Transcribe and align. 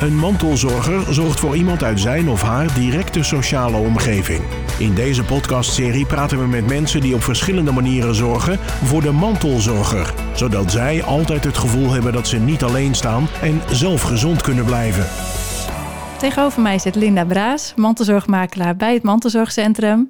Een 0.00 0.16
mantelzorger 0.16 1.14
zorgt 1.14 1.40
voor 1.40 1.56
iemand 1.56 1.82
uit 1.82 2.00
zijn 2.00 2.28
of 2.28 2.42
haar 2.42 2.74
directe 2.74 3.22
sociale 3.22 3.76
omgeving. 3.76 4.40
In 4.78 4.94
deze 4.94 5.24
podcastserie 5.24 6.06
praten 6.06 6.38
we 6.38 6.46
met 6.46 6.66
mensen 6.66 7.00
die 7.00 7.14
op 7.14 7.22
verschillende 7.22 7.72
manieren 7.72 8.14
zorgen 8.14 8.58
voor 8.58 9.02
de 9.02 9.10
mantelzorger, 9.10 10.14
zodat 10.34 10.70
zij 10.70 11.02
altijd 11.02 11.44
het 11.44 11.58
gevoel 11.58 11.90
hebben 11.90 12.12
dat 12.12 12.28
ze 12.28 12.38
niet 12.38 12.62
alleen 12.62 12.94
staan 12.94 13.26
en 13.42 13.60
zelf 13.70 14.02
gezond 14.02 14.42
kunnen 14.42 14.64
blijven. 14.64 15.06
Tegenover 16.18 16.62
mij 16.62 16.78
zit 16.78 16.94
Linda 16.94 17.24
Braas, 17.24 17.72
mantelzorgmakelaar 17.76 18.76
bij 18.76 18.94
het 18.94 19.02
Mantelzorgcentrum. 19.02 20.08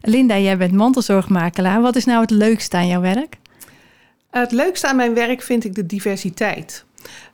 Linda, 0.00 0.38
jij 0.38 0.56
bent 0.56 0.72
mantelzorgmakelaar. 0.72 1.80
Wat 1.80 1.96
is 1.96 2.04
nou 2.04 2.20
het 2.20 2.30
leukste 2.30 2.76
aan 2.76 2.86
jouw 2.86 3.00
werk? 3.00 3.36
Het 4.30 4.52
leukste 4.52 4.88
aan 4.88 4.96
mijn 4.96 5.14
werk 5.14 5.42
vind 5.42 5.64
ik 5.64 5.74
de 5.74 5.86
diversiteit. 5.86 6.84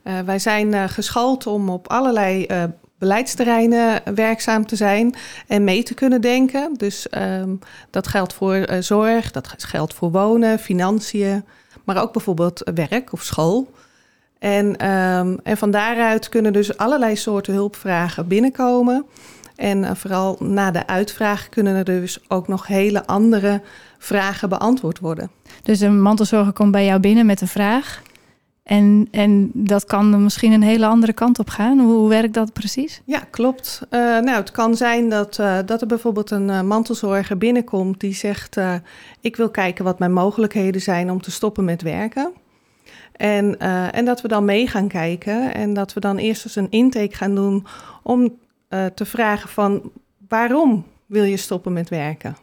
Uh, 0.04 0.18
wij 0.18 0.38
zijn 0.38 0.72
uh, 0.72 0.84
geschoold 0.86 1.46
om 1.46 1.68
op 1.68 1.88
allerlei 1.88 2.46
uh, 2.50 2.62
beleidsterreinen 2.98 4.00
werkzaam 4.14 4.66
te 4.66 4.76
zijn 4.76 5.14
en 5.46 5.64
mee 5.64 5.82
te 5.82 5.94
kunnen 5.94 6.20
denken. 6.20 6.74
Dus 6.76 7.06
um, 7.10 7.58
dat 7.90 8.06
geldt 8.08 8.32
voor 8.32 8.66
zorg, 8.80 9.30
dat 9.30 9.54
geldt 9.58 9.94
voor 9.94 10.10
wonen, 10.10 10.58
financiën, 10.58 11.44
maar 11.84 12.02
ook 12.02 12.12
bijvoorbeeld 12.12 12.70
werk 12.74 13.12
of 13.12 13.22
school. 13.22 13.70
En, 14.38 14.88
um, 14.88 15.40
en 15.42 15.56
van 15.56 15.70
daaruit 15.70 16.28
kunnen 16.28 16.52
dus 16.52 16.76
allerlei 16.76 17.16
soorten 17.16 17.54
hulpvragen 17.54 18.28
binnenkomen. 18.28 19.06
En 19.56 19.96
vooral 19.96 20.36
na 20.38 20.70
de 20.70 20.86
uitvraag 20.86 21.48
kunnen 21.48 21.76
er 21.76 21.84
dus 21.84 22.18
ook 22.28 22.48
nog 22.48 22.66
hele 22.66 23.06
andere 23.06 23.62
vragen 23.98 24.48
beantwoord 24.48 24.98
worden. 24.98 25.30
Dus 25.62 25.80
een 25.80 26.02
mantelzorger 26.02 26.52
komt 26.52 26.72
bij 26.72 26.84
jou 26.84 27.00
binnen 27.00 27.26
met 27.26 27.40
een 27.40 27.48
vraag. 27.48 28.02
En, 28.62 29.08
en 29.10 29.50
dat 29.54 29.84
kan 29.84 30.22
misschien 30.22 30.52
een 30.52 30.62
hele 30.62 30.86
andere 30.86 31.12
kant 31.12 31.38
op 31.38 31.48
gaan. 31.48 31.80
Hoe, 31.80 32.08
werkt 32.08 32.34
dat 32.34 32.52
precies? 32.52 33.02
Ja, 33.04 33.18
klopt. 33.30 33.80
Uh, 33.90 34.00
nou, 34.00 34.30
het 34.30 34.50
kan 34.50 34.76
zijn 34.76 35.08
dat, 35.08 35.38
uh, 35.38 35.58
dat 35.66 35.80
er 35.80 35.86
bijvoorbeeld 35.86 36.30
een 36.30 36.48
uh, 36.48 36.62
mantelzorger 36.62 37.38
binnenkomt 37.38 38.00
die 38.00 38.14
zegt: 38.14 38.56
Ik 39.20 39.36
wil 39.36 39.50
kijken 39.50 39.84
wat 39.84 39.98
mijn 39.98 40.12
mogelijkheden 40.12 40.80
zijn 40.80 41.10
om 41.10 41.20
te 41.20 41.30
stoppen 41.30 41.64
met 41.64 41.82
werken. 41.82 42.32
En, 43.12 43.58
en 43.92 44.04
dat 44.04 44.20
we 44.20 44.28
dan 44.28 44.44
mee 44.44 44.66
gaan 44.66 44.88
kijken 44.88 45.54
en 45.54 45.74
dat 45.74 45.92
we 45.92 46.00
dan 46.00 46.16
eerst 46.16 46.44
eens 46.44 46.56
een 46.56 46.70
intake 46.70 47.16
gaan 47.16 47.34
doen 47.34 47.66
om 48.02 48.38
te 48.94 49.04
vragen 49.04 49.48
van 49.48 49.90
waarom 50.28 50.84
wil 51.06 51.24
je 51.24 51.36
stoppen 51.36 51.72
met 51.72 51.88
werken? 51.88 52.36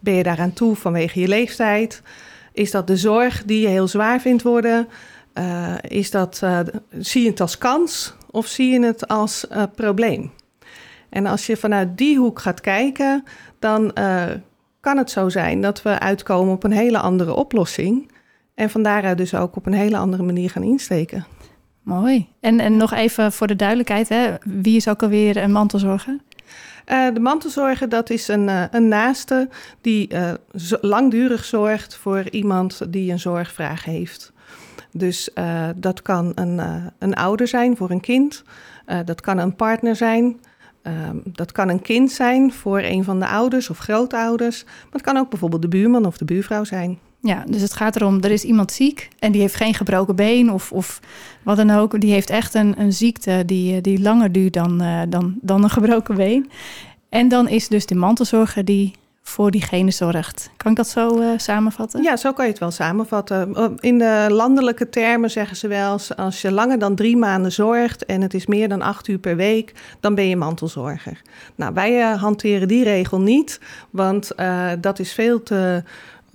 Ben 0.00 0.14
je 0.14 0.22
daaraan 0.22 0.52
toe 0.52 0.76
vanwege 0.76 1.20
je 1.20 1.28
leeftijd? 1.28 2.02
Is 2.52 2.70
dat 2.70 2.86
de 2.86 2.96
zorg 2.96 3.44
die 3.44 3.60
je 3.60 3.68
heel 3.68 3.88
zwaar 3.88 4.20
vindt 4.20 4.42
worden? 4.42 4.88
Uh, 5.38 5.74
is 5.80 6.10
dat, 6.10 6.40
uh, 6.44 6.60
zie 6.98 7.22
je 7.22 7.30
het 7.30 7.40
als 7.40 7.58
kans 7.58 8.14
of 8.30 8.46
zie 8.46 8.72
je 8.72 8.84
het 8.84 9.08
als 9.08 9.46
uh, 9.52 9.62
probleem? 9.74 10.30
En 11.08 11.26
als 11.26 11.46
je 11.46 11.56
vanuit 11.56 11.98
die 11.98 12.18
hoek 12.18 12.40
gaat 12.40 12.60
kijken, 12.60 13.24
dan 13.58 13.92
kan 14.80 14.96
het 14.96 15.10
zo 15.10 15.28
zijn 15.28 15.60
dat 15.60 15.82
we 15.82 15.98
uitkomen 15.98 16.54
op 16.54 16.64
een 16.64 16.72
hele 16.72 16.98
andere 16.98 17.34
oplossing. 17.34 18.10
En 18.54 18.70
van 18.70 18.82
daaruit 18.82 19.18
dus 19.18 19.34
ook 19.34 19.56
op 19.56 19.66
een 19.66 19.72
hele 19.72 19.96
andere 19.96 20.22
manier 20.22 20.50
gaan 20.50 20.62
insteken. 20.62 21.26
Mooi. 21.82 22.28
En, 22.40 22.60
en 22.60 22.76
nog 22.76 22.92
even 22.92 23.32
voor 23.32 23.46
de 23.46 23.56
duidelijkheid, 23.56 24.08
hè? 24.08 24.34
wie 24.44 24.76
is 24.76 24.88
ook 24.88 25.02
alweer 25.02 25.36
een 25.36 25.52
mantelzorger? 25.52 26.16
Uh, 26.86 27.14
de 27.14 27.20
mantelzorger, 27.20 27.88
dat 27.88 28.10
is 28.10 28.28
een, 28.28 28.48
uh, 28.48 28.64
een 28.70 28.88
naaste 28.88 29.48
die 29.80 30.14
uh, 30.14 30.32
langdurig 30.80 31.44
zorgt 31.44 31.96
voor 31.96 32.30
iemand 32.30 32.92
die 32.92 33.12
een 33.12 33.18
zorgvraag 33.18 33.84
heeft. 33.84 34.32
Dus 34.96 35.30
dat 35.76 36.02
kan 36.02 36.32
een, 36.34 36.60
een 36.98 37.14
ouder 37.14 37.48
zijn 37.48 37.76
voor 37.76 37.90
een 37.90 38.00
kind, 38.00 38.42
dat 39.04 39.20
kan 39.20 39.38
een 39.38 39.56
partner 39.56 39.96
zijn, 39.96 40.40
ehm, 40.82 41.16
dat 41.24 41.52
kan 41.52 41.68
een 41.68 41.82
kind 41.82 42.12
zijn 42.12 42.52
voor 42.52 42.80
een 42.80 43.04
van 43.04 43.20
de 43.20 43.26
ouders 43.26 43.70
of 43.70 43.78
grootouders, 43.78 44.64
maar 44.64 44.92
het 44.92 45.02
kan 45.02 45.16
ook 45.16 45.30
bijvoorbeeld 45.30 45.62
de 45.62 45.68
buurman 45.68 46.06
of 46.06 46.16
de 46.16 46.24
buurvrouw 46.24 46.64
zijn. 46.64 46.98
Ja, 47.20 47.44
dus 47.48 47.62
het 47.62 47.72
gaat 47.72 47.96
erom, 47.96 48.22
er 48.22 48.30
is 48.30 48.44
iemand 48.44 48.72
ziek 48.72 49.08
en 49.18 49.32
die 49.32 49.40
heeft 49.40 49.54
geen 49.54 49.74
gebroken 49.74 50.16
been 50.16 50.52
of, 50.52 50.72
of 50.72 51.00
wat 51.42 51.56
dan 51.56 51.70
ook. 51.70 52.00
Die 52.00 52.12
heeft 52.12 52.30
echt 52.30 52.54
een, 52.54 52.80
een 52.80 52.92
ziekte 52.92 53.42
die, 53.46 53.80
die 53.80 54.00
langer 54.00 54.32
duurt 54.32 54.52
dan, 54.52 54.82
dan, 55.08 55.34
dan 55.40 55.62
een 55.62 55.70
gebroken 55.70 56.14
been. 56.14 56.50
En 57.08 57.28
dan 57.28 57.48
is 57.48 57.68
dus 57.68 57.86
de 57.86 57.94
mantelzorger 57.94 58.64
die 58.64 58.94
voor 59.24 59.50
diegene 59.50 59.90
zorgt. 59.90 60.50
Kan 60.56 60.70
ik 60.70 60.76
dat 60.76 60.88
zo 60.88 61.20
uh, 61.20 61.28
samenvatten? 61.36 62.02
Ja, 62.02 62.16
zo 62.16 62.32
kan 62.32 62.44
je 62.44 62.50
het 62.50 62.60
wel 62.60 62.70
samenvatten. 62.70 63.54
In 63.80 63.98
de 63.98 64.26
landelijke 64.28 64.88
termen 64.88 65.30
zeggen 65.30 65.56
ze 65.56 65.68
wel... 65.68 65.98
als 66.16 66.42
je 66.42 66.52
langer 66.52 66.78
dan 66.78 66.94
drie 66.94 67.16
maanden 67.16 67.52
zorgt... 67.52 68.04
en 68.04 68.22
het 68.22 68.34
is 68.34 68.46
meer 68.46 68.68
dan 68.68 68.82
acht 68.82 69.08
uur 69.08 69.18
per 69.18 69.36
week... 69.36 69.72
dan 70.00 70.14
ben 70.14 70.28
je 70.28 70.36
mantelzorger. 70.36 71.22
Nou, 71.54 71.74
wij 71.74 71.98
uh, 71.98 72.22
hanteren 72.22 72.68
die 72.68 72.84
regel 72.84 73.20
niet... 73.20 73.60
want 73.90 74.30
uh, 74.36 74.70
dat 74.80 74.98
is 74.98 75.12
veel 75.12 75.42
te 75.42 75.82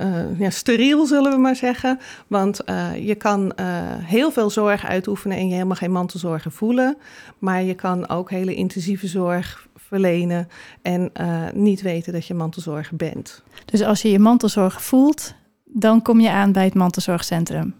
uh, 0.01 0.39
ja, 0.39 0.49
steriel, 0.49 1.05
zullen 1.05 1.31
we 1.31 1.37
maar 1.37 1.55
zeggen. 1.55 1.99
Want 2.27 2.61
uh, 2.65 3.07
je 3.07 3.15
kan 3.15 3.41
uh, 3.41 3.65
heel 3.99 4.31
veel 4.31 4.49
zorg 4.49 4.85
uitoefenen 4.85 5.37
en 5.37 5.47
je 5.47 5.53
helemaal 5.53 5.75
geen 5.75 5.91
mantelzorger 5.91 6.51
voelen. 6.51 6.97
Maar 7.37 7.63
je 7.63 7.73
kan 7.73 8.09
ook 8.09 8.29
hele 8.29 8.55
intensieve 8.55 9.07
zorg 9.07 9.67
verlenen 9.75 10.47
en 10.81 11.11
niet 11.53 11.81
weten 11.81 12.13
dat 12.13 12.25
je 12.25 12.33
mantelzorger 12.33 12.95
bent. 12.95 13.43
Dus 13.65 13.81
als 13.81 14.01
je 14.01 14.11
je 14.11 14.19
mantelzorger 14.19 14.81
voelt, 14.81 15.33
dan 15.65 16.01
kom 16.01 16.19
je 16.19 16.29
aan 16.29 16.51
bij 16.51 16.63
het 16.63 16.73
mantelzorgcentrum. 16.73 17.73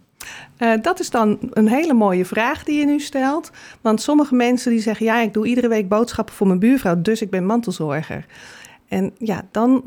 Uh, 0.58 0.74
dat 0.82 1.00
is 1.00 1.10
dan 1.10 1.38
een 1.52 1.68
hele 1.68 1.94
mooie 1.94 2.26
vraag 2.26 2.64
die 2.64 2.80
je 2.80 2.86
nu 2.86 3.00
stelt. 3.00 3.52
Want 3.82 4.02
sommige 4.02 4.36
mensen 4.36 4.72
die 4.72 4.82
zeggen: 4.82 5.06
Ja, 5.06 5.20
ik 5.20 5.34
doe 5.34 5.48
iedere 5.48 5.68
week 5.68 5.90
boodschappen 5.90 6.36
voor 6.36 6.48
mijn 6.48 6.60
buurvrouw, 6.60 7.02
dus 7.02 7.22
ik 7.22 7.30
ben 7.30 7.46
mantelzorger. 7.46 8.26
En 8.88 9.14
ja, 9.18 9.48
dan 9.52 9.84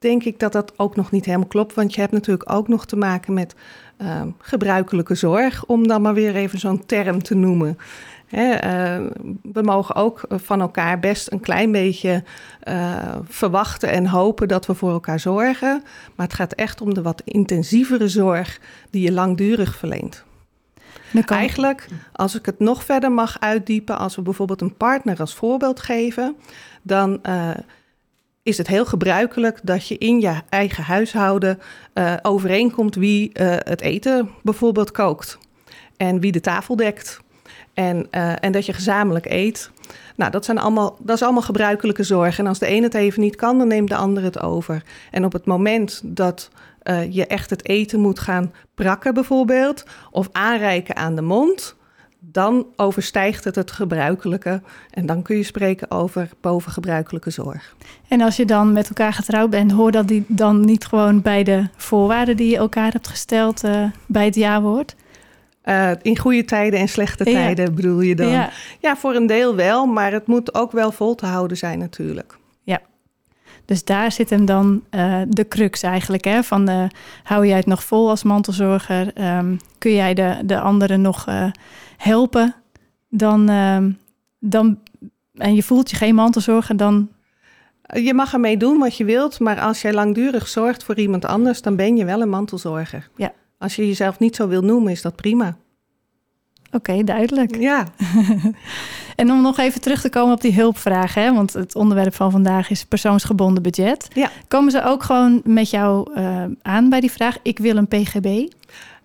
denk 0.00 0.24
ik 0.24 0.38
dat 0.38 0.52
dat 0.52 0.72
ook 0.76 0.96
nog 0.96 1.10
niet 1.10 1.24
helemaal 1.24 1.46
klopt. 1.46 1.74
Want 1.74 1.94
je 1.94 2.00
hebt 2.00 2.12
natuurlijk 2.12 2.52
ook 2.52 2.68
nog 2.68 2.86
te 2.86 2.96
maken 2.96 3.34
met 3.34 3.54
uh, 3.98 4.22
gebruikelijke 4.38 5.14
zorg, 5.14 5.64
om 5.64 5.86
dan 5.88 6.02
maar 6.02 6.14
weer 6.14 6.34
even 6.34 6.58
zo'n 6.58 6.86
term 6.86 7.22
te 7.22 7.34
noemen. 7.34 7.78
Hè, 8.26 8.54
uh, 8.54 9.06
we 9.42 9.62
mogen 9.62 9.94
ook 9.94 10.20
van 10.28 10.60
elkaar 10.60 10.98
best 11.00 11.32
een 11.32 11.40
klein 11.40 11.72
beetje 11.72 12.24
uh, 12.68 13.16
verwachten 13.24 13.90
en 13.90 14.06
hopen 14.06 14.48
dat 14.48 14.66
we 14.66 14.74
voor 14.74 14.90
elkaar 14.90 15.20
zorgen. 15.20 15.82
Maar 16.14 16.26
het 16.26 16.34
gaat 16.34 16.52
echt 16.52 16.80
om 16.80 16.94
de 16.94 17.02
wat 17.02 17.22
intensievere 17.24 18.08
zorg 18.08 18.60
die 18.90 19.02
je 19.02 19.12
langdurig 19.12 19.76
verleent. 19.76 20.24
Eigenlijk, 21.26 21.86
als 22.12 22.38
ik 22.38 22.46
het 22.46 22.58
nog 22.58 22.84
verder 22.84 23.12
mag 23.12 23.40
uitdiepen, 23.40 23.98
als 23.98 24.16
we 24.16 24.22
bijvoorbeeld 24.22 24.60
een 24.60 24.76
partner 24.76 25.20
als 25.20 25.34
voorbeeld 25.34 25.80
geven, 25.80 26.36
dan 26.82 27.20
uh, 27.28 27.50
is 28.50 28.58
het 28.58 28.66
heel 28.66 28.84
gebruikelijk 28.84 29.60
dat 29.62 29.88
je 29.88 29.98
in 29.98 30.20
je 30.20 30.34
eigen 30.48 30.84
huishouden 30.84 31.58
uh, 31.94 32.14
overeenkomt 32.22 32.94
wie 32.94 33.30
uh, 33.32 33.56
het 33.58 33.80
eten 33.80 34.30
bijvoorbeeld 34.42 34.90
kookt 34.90 35.38
en 35.96 36.20
wie 36.20 36.32
de 36.32 36.40
tafel 36.40 36.76
dekt. 36.76 37.20
En, 37.74 38.06
uh, 38.10 38.44
en 38.44 38.52
dat 38.52 38.66
je 38.66 38.72
gezamenlijk 38.72 39.26
eet. 39.26 39.70
Nou, 40.16 40.30
dat, 40.30 40.44
zijn 40.44 40.58
allemaal, 40.58 40.96
dat 40.98 41.16
is 41.16 41.22
allemaal 41.22 41.42
gebruikelijke 41.42 42.02
zorg. 42.02 42.38
En 42.38 42.46
als 42.46 42.58
de 42.58 42.66
ene 42.66 42.82
het 42.82 42.94
even 42.94 43.20
niet 43.20 43.36
kan, 43.36 43.58
dan 43.58 43.68
neemt 43.68 43.88
de 43.88 43.96
ander 43.96 44.22
het 44.22 44.40
over. 44.40 44.82
En 45.10 45.24
op 45.24 45.32
het 45.32 45.44
moment 45.44 46.00
dat 46.04 46.50
je 47.10 47.26
echt 47.26 47.50
het 47.50 47.68
eten 47.68 48.00
moet 48.00 48.18
gaan 48.18 48.52
prakken, 48.74 49.14
bijvoorbeeld, 49.14 49.84
of 50.10 50.28
aanreiken 50.32 50.96
aan 50.96 51.14
de 51.14 51.22
mond, 51.22 51.76
dan 52.20 52.66
overstijgt 52.76 53.44
het 53.44 53.54
het 53.54 53.70
gebruikelijke. 53.70 54.62
En 54.90 55.06
dan 55.06 55.22
kun 55.22 55.36
je 55.36 55.42
spreken 55.42 55.90
over 55.90 56.30
bovengebruikelijke 56.40 57.30
zorg. 57.30 57.74
En 58.08 58.20
als 58.20 58.36
je 58.36 58.44
dan 58.44 58.72
met 58.72 58.88
elkaar 58.88 59.12
getrouwd 59.12 59.50
bent, 59.50 59.72
hoort 59.72 59.92
dat 59.92 60.08
die 60.08 60.24
dan 60.28 60.60
niet 60.64 60.86
gewoon 60.86 61.22
bij 61.22 61.42
de 61.42 61.68
voorwaarden 61.76 62.36
die 62.36 62.50
je 62.50 62.56
elkaar 62.56 62.92
hebt 62.92 63.08
gesteld 63.08 63.64
uh, 63.64 63.84
bij 64.06 64.24
het 64.24 64.34
jaarwoord? 64.34 64.96
Uh, 65.64 65.90
in 66.02 66.18
goede 66.18 66.44
tijden 66.44 66.80
en 66.80 66.88
slechte 66.88 67.30
ja. 67.30 67.36
tijden 67.36 67.74
bedoel 67.74 68.00
je 68.00 68.14
dan? 68.14 68.28
Ja. 68.28 68.50
ja, 68.80 68.96
voor 68.96 69.14
een 69.14 69.26
deel 69.26 69.54
wel, 69.54 69.86
maar 69.86 70.12
het 70.12 70.26
moet 70.26 70.54
ook 70.54 70.72
wel 70.72 70.92
vol 70.92 71.14
te 71.14 71.26
houden 71.26 71.56
zijn 71.56 71.78
natuurlijk. 71.78 72.38
Ja, 72.62 72.80
dus 73.64 73.84
daar 73.84 74.12
zit 74.12 74.30
hem 74.30 74.44
dan 74.44 74.82
uh, 74.90 75.20
de 75.28 75.48
crux 75.48 75.82
eigenlijk. 75.82 76.24
Hè? 76.24 76.42
Van, 76.42 76.70
uh, 76.70 76.84
hou 77.22 77.46
jij 77.46 77.56
het 77.56 77.66
nog 77.66 77.84
vol 77.84 78.08
als 78.08 78.22
mantelzorger? 78.22 79.20
Um, 79.38 79.56
kun 79.78 79.94
jij 79.94 80.14
de, 80.14 80.38
de 80.44 80.60
anderen 80.60 81.00
nog 81.00 81.28
uh, 81.28 81.44
helpen? 82.00 82.54
Dan, 83.08 83.48
ehm, 83.48 83.90
dan, 84.38 84.78
en 85.34 85.54
je 85.54 85.62
voelt 85.62 85.90
je 85.90 85.96
geen 85.96 86.14
mantelzorger, 86.14 86.76
dan... 86.76 87.08
Je 87.92 88.14
mag 88.14 88.32
ermee 88.32 88.56
doen 88.56 88.78
wat 88.78 88.96
je 88.96 89.04
wilt, 89.04 89.40
maar 89.40 89.60
als 89.60 89.82
jij 89.82 89.92
langdurig 89.92 90.48
zorgt 90.48 90.84
voor 90.84 90.98
iemand 90.98 91.24
anders... 91.24 91.62
dan 91.62 91.76
ben 91.76 91.96
je 91.96 92.04
wel 92.04 92.20
een 92.20 92.28
mantelzorger. 92.28 93.10
Ja. 93.16 93.32
Als 93.58 93.76
je 93.76 93.86
jezelf 93.86 94.18
niet 94.18 94.36
zo 94.36 94.48
wil 94.48 94.62
noemen, 94.62 94.92
is 94.92 95.02
dat 95.02 95.16
prima. 95.16 95.56
Oké, 96.72 96.90
okay, 96.90 97.04
duidelijk. 97.04 97.56
Ja. 97.56 97.86
en 99.16 99.30
om 99.30 99.42
nog 99.42 99.58
even 99.58 99.80
terug 99.80 100.00
te 100.00 100.08
komen 100.08 100.34
op 100.34 100.40
die 100.40 100.54
hulpvragen, 100.54 101.22
hè, 101.22 101.34
want 101.34 101.52
het 101.52 101.74
onderwerp 101.74 102.14
van 102.14 102.30
vandaag 102.30 102.70
is 102.70 102.84
persoonsgebonden 102.84 103.62
budget. 103.62 104.08
Ja. 104.12 104.30
Komen 104.48 104.70
ze 104.70 104.84
ook 104.84 105.02
gewoon 105.02 105.40
met 105.44 105.70
jou 105.70 106.18
uh, 106.18 106.44
aan 106.62 106.88
bij 106.88 107.00
die 107.00 107.10
vraag: 107.10 107.38
ik 107.42 107.58
wil 107.58 107.76
een 107.76 107.88
PGB? 107.88 108.52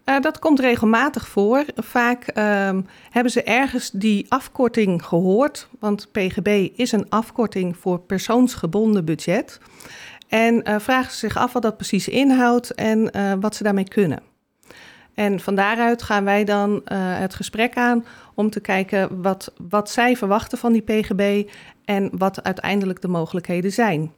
Uh, 0.06 0.22
dat 0.22 0.40
komt 0.40 0.60
regelmatig 0.60 1.28
voor. 1.28 1.66
Vaak 1.75 2.28
um, 2.28 2.86
hebben 3.10 3.31
ze 3.31 3.44
ergens 3.44 3.92
die 3.92 4.25
afkorting 4.30 5.06
gehoord, 5.06 5.68
want 5.80 6.12
PGB 6.12 6.69
is 6.75 6.92
een 6.92 7.10
afkorting 7.10 7.78
voor 7.78 8.00
persoonsgebonden 8.00 9.06
budget. 9.06 9.60
En 10.28 10.69
uh, 10.69 10.75
vragen 10.80 11.12
ze 11.12 11.18
zich 11.18 11.38
af 11.38 11.54
wat 11.54 11.62
dat 11.62 11.78
precies 11.78 12.07
inhoudt 12.07 12.74
en 12.74 13.10
uh, 13.18 13.34
wat 13.40 13.56
ze 13.56 13.63
daarmee 13.63 13.88
kunnen. 13.88 14.19
En 15.13 15.40
van 15.40 15.56
daaruit 15.56 16.04
gaan 16.04 16.24
wij 16.24 16.44
dan 16.44 16.81
het 16.94 17.36
gesprek 17.36 17.78
aan 17.78 18.06
om 18.34 18.50
te 18.50 18.60
kijken 18.60 19.22
wat, 19.22 19.54
wat 19.69 19.90
zij 19.90 20.18
verwachten 20.18 20.58
van 20.58 20.72
die 20.72 20.81
PGB 20.81 21.50
en 21.86 22.10
wat 22.18 22.44
uiteindelijk 22.44 23.01
de 23.01 23.08
mogelijkheden 23.08 23.72
zijn. 23.72 24.12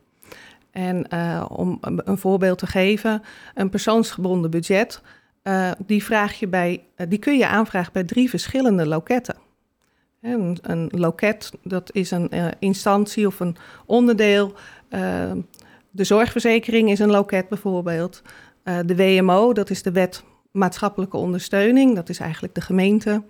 En 0.72 1.08
uh, 1.14 1.46
om 1.50 1.78
een 1.82 2.18
voorbeeld 2.18 2.58
te 2.58 2.68
geven, 2.68 3.22
een 3.54 3.70
persoonsgebonden 3.70 4.52
budget, 4.52 5.02
uh, 5.48 5.72
die, 5.86 6.04
vraag 6.04 6.40
je 6.40 6.48
bij, 6.48 6.84
uh, 6.98 7.08
die 7.10 7.20
kun 7.20 7.38
je 7.38 7.48
aanvragen 7.48 7.94
bij 7.94 8.04
drie 8.04 8.30
verschillende 8.30 8.88
loketten. 8.88 9.36
Een, 10.22 10.58
een 10.62 10.90
loket, 10.92 11.52
dat 11.64 11.90
is 11.94 12.12
een 12.12 12.32
instantie 12.60 13.28
of 13.28 13.40
een 13.40 13.56
onderdeel. 13.86 14.54
de 15.90 16.04
zorgverzekering 16.04 16.90
is 16.90 17.00
een 17.00 17.12
loket 17.12 17.50
bijvoorbeeld. 17.50 18.22
de 18.64 18.96
WMO, 18.96 19.54
dat 19.54 19.70
is 19.70 19.84
de 19.84 19.92
wet 19.92 20.24
maatschappelijke 20.58 21.18
ondersteuning, 21.18 21.96
dat 21.96 22.10
is 22.10 22.20
eigenlijk 22.20 22.56
de 22.56 22.62
gemeente. 22.62 23.22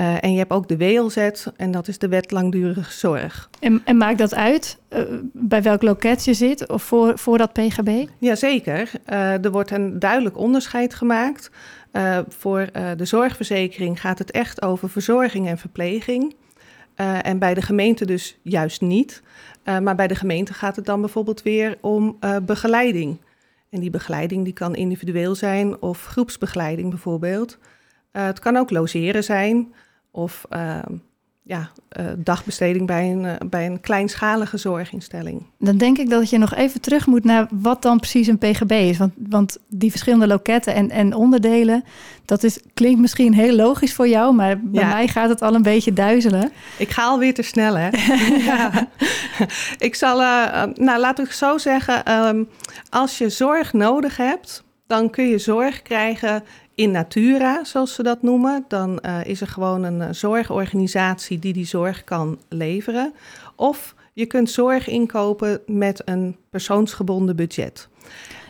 Uh, 0.00 0.24
en 0.24 0.32
je 0.32 0.38
hebt 0.38 0.50
ook 0.50 0.68
de 0.68 0.76
WLZ 0.76 1.16
en 1.56 1.70
dat 1.70 1.88
is 1.88 1.98
de 1.98 2.08
wet 2.08 2.30
langdurige 2.30 2.92
zorg. 2.92 3.50
En, 3.60 3.82
en 3.84 3.96
maakt 3.96 4.18
dat 4.18 4.34
uit 4.34 4.78
uh, 4.90 5.00
bij 5.32 5.62
welk 5.62 5.82
loket 5.82 6.24
je 6.24 6.34
zit 6.34 6.68
of 6.68 6.82
voor, 6.82 7.18
voor 7.18 7.38
dat 7.38 7.52
PGB? 7.52 8.06
Jazeker. 8.18 8.90
Uh, 9.06 9.44
er 9.44 9.50
wordt 9.50 9.70
een 9.70 9.98
duidelijk 9.98 10.36
onderscheid 10.36 10.94
gemaakt. 10.94 11.50
voor 12.28 12.68
de 12.96 13.04
zorgverzekering 13.04 14.00
gaat 14.00 14.18
het 14.18 14.30
echt 14.30 14.62
over 14.62 14.90
verzorging 14.90 15.48
en 15.48 15.58
verpleging. 15.58 16.34
en 17.22 17.38
bij 17.38 17.54
de 17.54 17.62
gemeente 17.62 18.06
dus 18.06 18.38
juist 18.42 18.80
niet. 18.80 19.22
maar 19.64 19.94
bij 19.94 20.06
de 20.06 20.14
gemeente 20.14 20.54
gaat 20.54 20.76
het 20.76 20.84
dan 20.84 21.00
bijvoorbeeld 21.00 21.42
weer 21.42 21.78
om 21.80 22.18
begeleiding. 22.42 23.18
En 23.70 23.80
die 23.80 23.90
begeleiding 23.90 24.44
die 24.44 24.52
kan 24.52 24.74
individueel 24.74 25.34
zijn 25.34 25.82
of 25.82 26.06
groepsbegeleiding 26.06 26.90
bijvoorbeeld. 26.90 27.58
het 28.10 28.38
kan 28.38 28.56
ook 28.56 28.70
logeren 28.70 29.24
zijn 29.24 29.74
of 30.10 30.46
uh, 30.50 30.78
ja, 31.48 31.70
uh, 31.98 32.06
dagbesteding 32.16 32.86
bij 32.86 33.10
een, 33.10 33.24
uh, 33.24 33.32
bij 33.50 33.66
een 33.66 33.80
kleinschalige 33.80 34.56
zorginstelling. 34.56 35.42
Dan 35.58 35.76
denk 35.76 35.98
ik 35.98 36.10
dat 36.10 36.30
je 36.30 36.38
nog 36.38 36.54
even 36.54 36.80
terug 36.80 37.06
moet 37.06 37.24
naar 37.24 37.46
wat 37.50 37.82
dan 37.82 37.98
precies 37.98 38.26
een 38.26 38.38
PGB 38.38 38.70
is. 38.70 38.98
Want, 38.98 39.12
want 39.28 39.58
die 39.68 39.90
verschillende 39.90 40.26
loketten 40.26 40.74
en, 40.74 40.90
en 40.90 41.14
onderdelen, 41.14 41.84
dat 42.24 42.42
is, 42.42 42.58
klinkt 42.74 43.00
misschien 43.00 43.34
heel 43.34 43.54
logisch 43.54 43.94
voor 43.94 44.08
jou, 44.08 44.34
maar 44.34 44.60
bij 44.60 44.82
ja. 44.82 44.88
mij 44.88 45.08
gaat 45.08 45.28
het 45.28 45.42
al 45.42 45.54
een 45.54 45.62
beetje 45.62 45.92
duizelen. 45.92 46.52
Ik 46.78 46.90
ga 46.90 47.04
alweer 47.04 47.34
te 47.34 47.42
snel, 47.42 47.76
hè? 47.76 47.88
ja. 48.50 48.88
Ik 49.78 49.94
zal, 49.94 50.20
uh, 50.20 50.62
nou 50.74 51.00
laat 51.00 51.18
ik 51.18 51.32
zo 51.32 51.58
zeggen, 51.58 52.12
um, 52.26 52.48
als 52.90 53.18
je 53.18 53.28
zorg 53.28 53.72
nodig 53.72 54.16
hebt, 54.16 54.64
dan 54.88 55.10
kun 55.10 55.28
je 55.28 55.38
zorg 55.38 55.82
krijgen 55.82 56.44
in 56.74 56.90
natura, 56.90 57.64
zoals 57.64 57.94
ze 57.94 58.02
dat 58.02 58.22
noemen. 58.22 58.64
Dan 58.68 58.98
uh, 59.06 59.24
is 59.24 59.40
er 59.40 59.46
gewoon 59.46 59.82
een 59.82 60.00
uh, 60.00 60.08
zorgorganisatie 60.10 61.38
die 61.38 61.52
die 61.52 61.66
zorg 61.66 62.04
kan 62.04 62.38
leveren. 62.48 63.12
Of 63.56 63.94
je 64.12 64.26
kunt 64.26 64.50
zorg 64.50 64.88
inkopen 64.88 65.60
met 65.66 66.02
een 66.04 66.36
persoonsgebonden 66.50 67.36
budget. 67.36 67.88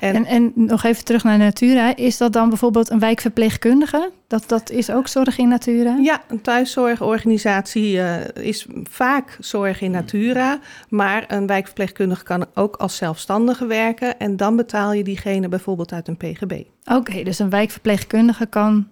En, 0.00 0.14
en, 0.14 0.26
en, 0.26 0.52
nog 0.55 0.84
even 0.84 1.05
terug 1.05 1.25
naar 1.25 1.38
Natura. 1.38 1.96
Is 1.96 2.16
dat 2.16 2.32
dan 2.32 2.49
bijvoorbeeld 2.49 2.90
een 2.90 2.99
wijkverpleegkundige? 2.99 4.10
Dat, 4.26 4.44
dat 4.46 4.70
is 4.70 4.90
ook 4.90 5.08
zorg 5.08 5.38
in 5.38 5.49
Natura? 5.49 5.96
Ja, 6.02 6.22
een 6.28 6.40
thuiszorgorganisatie 6.40 7.93
uh, 7.93 8.16
is 8.34 8.66
vaak 8.82 9.37
zorg 9.40 9.81
in 9.81 9.90
Natura. 9.90 10.58
Maar 10.88 11.25
een 11.28 11.46
wijkverpleegkundige 11.46 12.25
kan 12.25 12.46
ook 12.55 12.76
als 12.76 12.96
zelfstandige 12.96 13.66
werken. 13.66 14.19
En 14.19 14.37
dan 14.37 14.56
betaal 14.56 14.93
je 14.93 15.05
diegene 15.05 15.49
bijvoorbeeld 15.49 15.93
uit 15.93 16.08
een 16.08 16.16
PGB. 16.16 16.52
Oké, 16.52 16.94
okay, 16.94 17.25
dus 17.25 17.38
een 17.38 17.50
wijkverpleegkundige 17.50 18.46
kan 18.46 18.88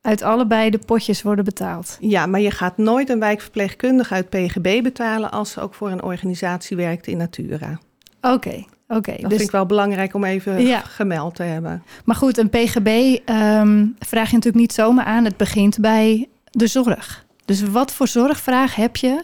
uit 0.00 0.22
allebei 0.22 0.70
de 0.70 0.78
potjes 0.78 1.22
worden 1.22 1.44
betaald. 1.44 1.96
Ja, 2.00 2.26
maar 2.26 2.40
je 2.40 2.50
gaat 2.50 2.76
nooit 2.76 3.08
een 3.08 3.18
wijkverpleegkundige 3.18 4.14
uit 4.14 4.28
PGB 4.28 4.82
betalen 4.82 5.30
als 5.30 5.50
ze 5.50 5.60
ook 5.60 5.74
voor 5.74 5.90
een 5.90 6.02
organisatie 6.02 6.76
werkt 6.76 7.06
in 7.06 7.16
Natura. 7.16 7.78
Oké, 8.20 8.34
okay. 8.34 8.66
Oké, 8.88 9.10
dat 9.10 9.20
dus, 9.20 9.28
vind 9.28 9.40
ik 9.40 9.50
wel 9.50 9.66
belangrijk 9.66 10.14
om 10.14 10.24
even 10.24 10.66
ja. 10.66 10.80
gemeld 10.80 11.34
te 11.34 11.42
hebben. 11.42 11.82
Maar 12.04 12.16
goed, 12.16 12.38
een 12.38 12.50
PGB 12.50 12.88
um, 13.30 13.96
vraag 13.98 14.28
je 14.28 14.34
natuurlijk 14.34 14.54
niet 14.54 14.72
zomaar 14.72 15.04
aan. 15.04 15.24
Het 15.24 15.36
begint 15.36 15.80
bij 15.80 16.28
de 16.50 16.66
zorg. 16.66 17.24
Dus 17.44 17.62
wat 17.62 17.92
voor 17.92 18.08
zorgvraag 18.08 18.74
heb 18.74 18.96
je 18.96 19.22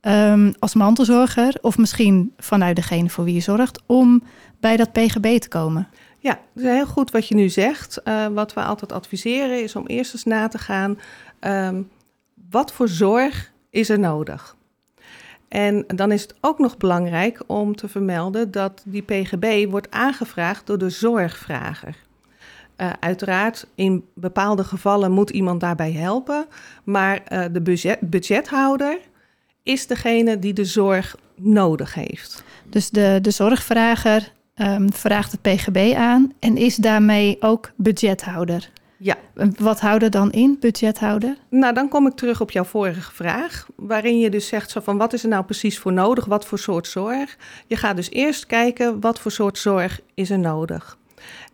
um, 0.00 0.54
als 0.58 0.74
mantelzorger... 0.74 1.58
of 1.60 1.78
misschien 1.78 2.32
vanuit 2.38 2.76
degene 2.76 3.08
voor 3.08 3.24
wie 3.24 3.34
je 3.34 3.40
zorgt... 3.40 3.82
om 3.86 4.22
bij 4.60 4.76
dat 4.76 4.92
PGB 4.92 5.38
te 5.38 5.48
komen? 5.48 5.88
Ja, 6.18 6.38
dat 6.54 6.64
is 6.64 6.70
heel 6.70 6.86
goed 6.86 7.10
wat 7.10 7.28
je 7.28 7.34
nu 7.34 7.48
zegt. 7.48 8.00
Uh, 8.04 8.26
wat 8.26 8.54
we 8.54 8.62
altijd 8.62 8.92
adviseren 8.92 9.62
is 9.62 9.76
om 9.76 9.86
eerst 9.86 10.12
eens 10.12 10.24
na 10.24 10.48
te 10.48 10.58
gaan... 10.58 10.98
Um, 11.40 11.88
wat 12.50 12.72
voor 12.72 12.88
zorg 12.88 13.52
is 13.70 13.88
er 13.88 13.98
nodig? 13.98 14.55
En 15.48 15.84
dan 15.86 16.12
is 16.12 16.22
het 16.22 16.34
ook 16.40 16.58
nog 16.58 16.76
belangrijk 16.76 17.42
om 17.46 17.76
te 17.76 17.88
vermelden 17.88 18.50
dat 18.50 18.82
die 18.84 19.02
PGB 19.02 19.70
wordt 19.70 19.90
aangevraagd 19.90 20.66
door 20.66 20.78
de 20.78 20.90
zorgvrager. 20.90 21.96
Uh, 22.76 22.90
uiteraard, 23.00 23.66
in 23.74 24.04
bepaalde 24.14 24.64
gevallen 24.64 25.12
moet 25.12 25.30
iemand 25.30 25.60
daarbij 25.60 25.92
helpen, 25.92 26.46
maar 26.84 27.22
uh, 27.32 27.44
de 27.52 27.60
budget, 27.60 28.00
budgethouder 28.00 28.98
is 29.62 29.86
degene 29.86 30.38
die 30.38 30.52
de 30.52 30.64
zorg 30.64 31.16
nodig 31.34 31.94
heeft. 31.94 32.44
Dus 32.70 32.90
de, 32.90 33.18
de 33.22 33.30
zorgvrager 33.30 34.32
um, 34.54 34.92
vraagt 34.92 35.32
het 35.32 35.42
PGB 35.42 35.94
aan 35.96 36.32
en 36.38 36.56
is 36.56 36.76
daarmee 36.76 37.36
ook 37.40 37.72
budgethouder? 37.76 38.70
Ja. 38.98 39.16
Wat 39.58 39.80
houdt 39.80 40.02
er 40.02 40.10
dan 40.10 40.32
in, 40.32 40.56
budgethouder? 40.60 41.36
Nou, 41.50 41.74
dan 41.74 41.88
kom 41.88 42.06
ik 42.06 42.14
terug 42.14 42.40
op 42.40 42.50
jouw 42.50 42.64
vorige 42.64 43.12
vraag, 43.12 43.66
waarin 43.76 44.18
je 44.18 44.30
dus 44.30 44.48
zegt 44.48 44.70
zo 44.70 44.80
van 44.80 44.96
wat 44.96 45.12
is 45.12 45.22
er 45.22 45.28
nou 45.28 45.44
precies 45.44 45.78
voor 45.78 45.92
nodig, 45.92 46.24
wat 46.24 46.46
voor 46.46 46.58
soort 46.58 46.86
zorg. 46.86 47.36
Je 47.66 47.76
gaat 47.76 47.96
dus 47.96 48.10
eerst 48.10 48.46
kijken 48.46 49.00
wat 49.00 49.18
voor 49.18 49.30
soort 49.30 49.58
zorg 49.58 50.00
is 50.14 50.30
er 50.30 50.38
nodig. 50.38 50.98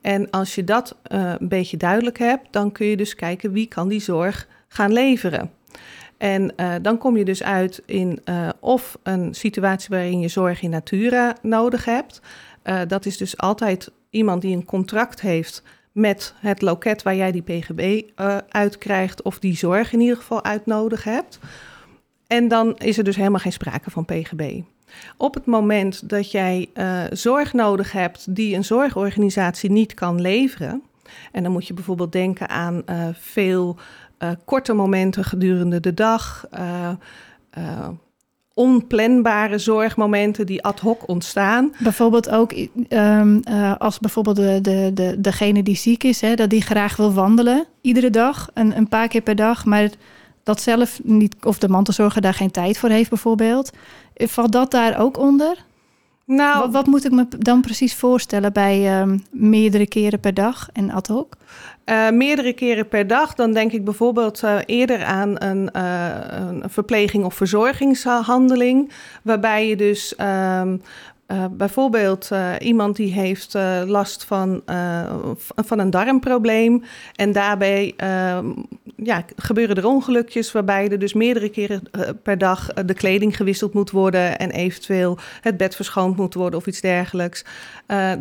En 0.00 0.30
als 0.30 0.54
je 0.54 0.64
dat 0.64 0.96
uh, 1.12 1.34
een 1.38 1.48
beetje 1.48 1.76
duidelijk 1.76 2.18
hebt, 2.18 2.46
dan 2.50 2.72
kun 2.72 2.86
je 2.86 2.96
dus 2.96 3.14
kijken 3.14 3.52
wie 3.52 3.66
kan 3.66 3.88
die 3.88 4.00
zorg 4.00 4.48
gaan 4.68 4.92
leveren. 4.92 5.50
En 6.18 6.52
uh, 6.56 6.74
dan 6.82 6.98
kom 6.98 7.16
je 7.16 7.24
dus 7.24 7.42
uit 7.42 7.82
in 7.86 8.20
uh, 8.24 8.48
of 8.60 8.98
een 9.02 9.34
situatie 9.34 9.88
waarin 9.88 10.20
je 10.20 10.28
zorg 10.28 10.62
in 10.62 10.70
natura 10.70 11.36
nodig 11.42 11.84
hebt. 11.84 12.20
dat 12.86 13.06
is 13.06 13.16
dus 13.16 13.36
altijd 13.36 13.90
iemand 14.10 14.42
die 14.42 14.56
een 14.56 14.64
contract 14.64 15.20
heeft 15.20 15.62
met 15.92 16.34
het 16.38 16.62
loket 16.62 17.02
waar 17.02 17.16
jij 17.16 17.32
die 17.32 17.42
PGB 17.42 18.02
eh, 18.14 18.36
uit 18.48 18.78
krijgt 18.78 19.22
of 19.22 19.38
die 19.38 19.56
zorg 19.56 19.92
in 19.92 20.00
ieder 20.00 20.16
geval 20.16 20.44
uitnodig 20.44 21.04
hebt. 21.04 21.38
En 22.26 22.48
dan 22.48 22.76
is 22.78 22.98
er 22.98 23.04
dus 23.04 23.16
helemaal 23.16 23.40
geen 23.40 23.52
sprake 23.52 23.90
van 23.90 24.04
PGB. 24.04 24.60
Op 25.16 25.34
het 25.34 25.46
moment 25.46 26.08
dat 26.08 26.30
jij 26.30 26.70
uh, 26.74 27.02
zorg 27.10 27.52
nodig 27.52 27.92
hebt 27.92 28.34
die 28.34 28.56
een 28.56 28.64
zorgorganisatie 28.64 29.70
niet 29.70 29.94
kan 29.94 30.20
leveren, 30.20 30.82
en 31.32 31.42
dan 31.42 31.52
moet 31.52 31.66
je 31.66 31.74
bijvoorbeeld 31.74 32.12
denken 32.12 32.48
aan 32.48 32.82
uh, 32.86 33.08
veel 33.12 33.76
korte 34.44 34.72
momenten 34.72 35.24
gedurende 35.24 35.80
de 35.80 35.94
dag, 35.94 36.46
onplanbare 38.54 39.58
zorgmomenten 39.58 40.46
die 40.46 40.62
ad 40.62 40.80
hoc 40.80 41.08
ontstaan. 41.08 41.74
Bijvoorbeeld 41.78 42.30
ook 42.30 42.52
um, 42.88 43.40
uh, 43.48 43.74
als 43.78 43.98
bijvoorbeeld 43.98 44.36
de, 44.36 44.58
de, 44.62 44.90
de, 44.94 45.20
degene 45.20 45.62
die 45.62 45.76
ziek 45.76 46.04
is, 46.04 46.20
hè, 46.20 46.34
dat 46.34 46.50
die 46.50 46.62
graag 46.62 46.96
wil 46.96 47.12
wandelen 47.12 47.66
iedere 47.80 48.10
dag, 48.10 48.50
een, 48.54 48.76
een 48.76 48.88
paar 48.88 49.08
keer 49.08 49.20
per 49.20 49.36
dag, 49.36 49.64
maar 49.64 49.88
dat 50.42 50.60
zelf 50.60 51.00
niet, 51.02 51.36
of 51.42 51.58
de 51.58 51.68
mantelzorger 51.68 52.22
daar 52.22 52.34
geen 52.34 52.50
tijd 52.50 52.78
voor 52.78 52.88
heeft 52.88 53.10
bijvoorbeeld. 53.10 53.70
Valt 54.14 54.52
dat 54.52 54.70
daar 54.70 55.00
ook 55.00 55.18
onder? 55.18 55.64
Nou, 56.34 56.58
wat, 56.58 56.72
wat 56.72 56.86
moet 56.86 57.04
ik 57.04 57.12
me 57.12 57.26
dan 57.38 57.60
precies 57.60 57.94
voorstellen 57.94 58.52
bij 58.52 59.00
um, 59.00 59.24
meerdere 59.30 59.86
keren 59.86 60.20
per 60.20 60.34
dag 60.34 60.68
en 60.72 60.90
ad 60.90 61.06
hoc? 61.06 61.36
Uh, 61.84 62.10
meerdere 62.10 62.52
keren 62.52 62.88
per 62.88 63.06
dag, 63.06 63.34
dan 63.34 63.52
denk 63.52 63.72
ik 63.72 63.84
bijvoorbeeld 63.84 64.42
uh, 64.42 64.56
eerder 64.66 65.04
aan 65.04 65.34
een, 65.38 65.70
uh, 65.76 66.08
een, 66.28 66.62
verpleging 66.66 67.24
of 67.24 67.34
verzorgingshandeling, 67.34 68.92
waarbij 69.22 69.68
je 69.68 69.76
dus 69.76 70.14
um, 70.60 70.82
Uh, 71.26 71.44
bijvoorbeeld 71.50 72.28
uh, 72.32 72.50
iemand 72.58 72.96
die 72.96 73.12
heeft 73.12 73.54
uh, 73.54 73.82
last 73.86 74.24
van, 74.24 74.62
van 75.56 75.78
een 75.78 75.90
darmprobleem. 75.90 76.82
En 77.16 77.32
daarbij 77.32 77.94
ehm, 77.96 78.50
ja, 79.04 79.24
gebeuren 79.36 79.76
er 79.76 79.86
ongelukjes 79.86 80.52
waarbij 80.52 80.88
er 80.88 80.98
dus 80.98 81.12
meerdere 81.12 81.48
keren 81.48 81.82
per 82.22 82.38
dag 82.38 82.66
de 82.66 82.94
kleding 82.94 83.36
gewisseld 83.36 83.74
moet 83.74 83.90
worden. 83.90 84.38
En 84.38 84.50
eventueel 84.50 85.18
het 85.40 85.56
bed 85.56 85.76
verschoond 85.76 86.16
moet 86.16 86.34
worden 86.34 86.58
of 86.58 86.66
iets 86.66 86.80
dergelijks. 86.80 87.44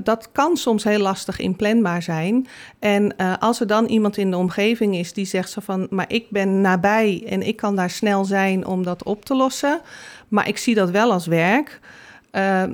dat 0.04 0.30
kan 0.32 0.58
soms 0.58 0.84
heel 0.84 1.00
lastig 1.00 1.40
inplanbaar 1.40 2.02
zijn. 2.02 2.48
En 2.80 3.16
als 3.40 3.60
er 3.60 3.68
dan 3.68 3.86
iemand 3.86 4.18
in 4.18 4.32
de 4.32 4.38
omgeving 4.38 4.96
is 4.96 5.14
die 5.14 5.26
zegt 5.26 5.50
zo 5.50 5.62
van, 5.64 5.88
maar 5.90 6.06
ik 6.08 6.26
ben 6.30 6.62
nabij 6.62 7.24
en 7.28 7.48
ik 7.48 7.56
kan 7.56 7.76
daar 7.76 7.90
snel 7.90 8.26
zijn 8.26 8.66
om 8.66 8.84
dat 8.84 9.04
op 9.04 9.26
te 9.26 9.36
lossen. 9.36 9.82
Maar 10.28 10.48
ik 10.48 10.58
zie 10.58 10.76
dat 10.76 10.90
wel 10.90 11.12
als 11.12 11.26
werk. 11.26 11.80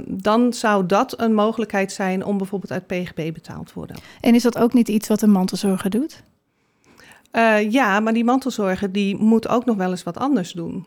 Dan 0.05 0.53
zou 0.53 0.85
dat 0.85 1.19
een 1.19 1.33
mogelijkheid 1.33 1.91
zijn 1.91 2.25
om 2.25 2.37
bijvoorbeeld 2.37 2.71
uit 2.71 2.87
PGB 2.87 3.33
betaald 3.33 3.67
te 3.67 3.73
worden. 3.73 3.95
En 4.21 4.35
is 4.35 4.43
dat 4.43 4.57
ook 4.57 4.73
niet 4.73 4.87
iets 4.87 5.07
wat 5.07 5.21
een 5.21 5.31
mantelzorger 5.31 5.89
doet? 5.89 6.23
Uh, 7.37 7.71
ja, 7.71 7.99
maar 7.99 8.13
die 8.13 8.23
mantelzorger 8.23 8.91
die 8.91 9.15
moet 9.15 9.47
ook 9.47 9.65
nog 9.65 9.75
wel 9.75 9.89
eens 9.89 10.03
wat 10.03 10.17
anders 10.17 10.51
doen. 10.51 10.85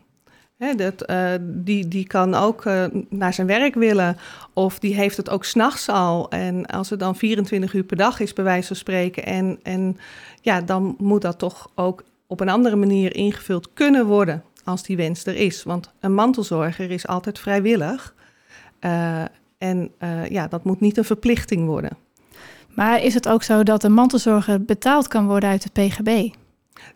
Dat, 0.76 1.10
uh, 1.10 1.30
die, 1.40 1.88
die 1.88 2.06
kan 2.06 2.34
ook 2.34 2.64
naar 3.08 3.34
zijn 3.34 3.46
werk 3.46 3.74
willen 3.74 4.16
of 4.52 4.78
die 4.78 4.94
heeft 4.94 5.16
het 5.16 5.30
ook 5.30 5.44
s'nachts 5.44 5.88
al. 5.88 6.30
En 6.30 6.66
als 6.66 6.90
het 6.90 7.00
dan 7.00 7.16
24 7.16 7.72
uur 7.74 7.84
per 7.84 7.96
dag 7.96 8.20
is, 8.20 8.32
bij 8.32 8.44
wijze 8.44 8.66
van 8.66 8.76
spreken, 8.76 9.24
en, 9.24 9.58
en 9.62 9.96
ja, 10.40 10.60
dan 10.60 10.94
moet 10.98 11.22
dat 11.22 11.38
toch 11.38 11.70
ook 11.74 12.04
op 12.26 12.40
een 12.40 12.48
andere 12.48 12.76
manier 12.76 13.14
ingevuld 13.14 13.72
kunnen 13.72 14.06
worden 14.06 14.42
als 14.64 14.82
die 14.82 14.96
wens 14.96 15.26
er 15.26 15.36
is. 15.36 15.62
Want 15.62 15.90
een 16.00 16.14
mantelzorger 16.14 16.90
is 16.90 17.06
altijd 17.06 17.38
vrijwillig. 17.38 18.14
En 19.58 19.90
ja, 20.28 20.48
dat 20.48 20.64
moet 20.64 20.80
niet 20.80 20.96
een 20.96 21.04
verplichting 21.04 21.66
worden. 21.66 21.96
Maar 22.74 23.02
is 23.02 23.14
het 23.14 23.28
ook 23.28 23.42
zo 23.42 23.62
dat 23.62 23.84
een 23.84 23.92
mantelzorger 23.92 24.64
betaald 24.64 25.08
kan 25.08 25.26
worden 25.26 25.48
uit 25.48 25.64
het 25.64 25.72
PGB? 25.72 26.28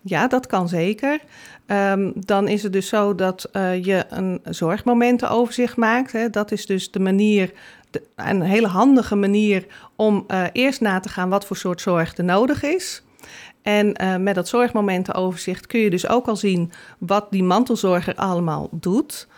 Ja, 0.03 0.27
dat 0.27 0.47
kan 0.47 0.69
zeker. 0.69 1.21
Um, 1.67 2.13
dan 2.15 2.49
is 2.49 2.63
het 2.63 2.73
dus 2.73 2.89
zo 2.89 3.15
dat 3.15 3.49
uh, 3.53 3.85
je 3.85 4.05
een 4.09 4.41
zorgmomentenoverzicht 4.45 5.77
maakt. 5.77 6.13
Hè. 6.13 6.31
Dat 6.31 6.53
is 6.53 6.67
dus 6.67 6.91
de 6.91 7.01
manier, 7.01 7.53
een 8.17 8.43
hele 8.43 8.67
handige 8.67 9.15
manier 9.15 9.67
om 9.97 10.25
uh, 10.29 10.45
eerst 10.53 10.81
na 10.81 11.01
te 11.01 11.09
gaan 11.09 11.29
wat 11.29 11.47
voor 11.47 11.57
soort 11.57 11.81
zorg 11.81 12.17
er 12.17 12.25
nodig 12.25 12.63
is. 12.63 13.03
En 13.63 14.03
uh, 14.03 14.17
met 14.17 14.35
dat 14.35 14.49
zorgmomentenoverzicht 14.49 15.67
kun 15.67 15.81
je 15.81 15.91
dus 15.91 16.09
ook 16.09 16.27
al 16.27 16.37
zien 16.37 16.73
wat 16.99 17.27
die 17.31 17.43
mantelzorger 17.43 18.15
allemaal 18.15 18.69
doet. 18.73 19.29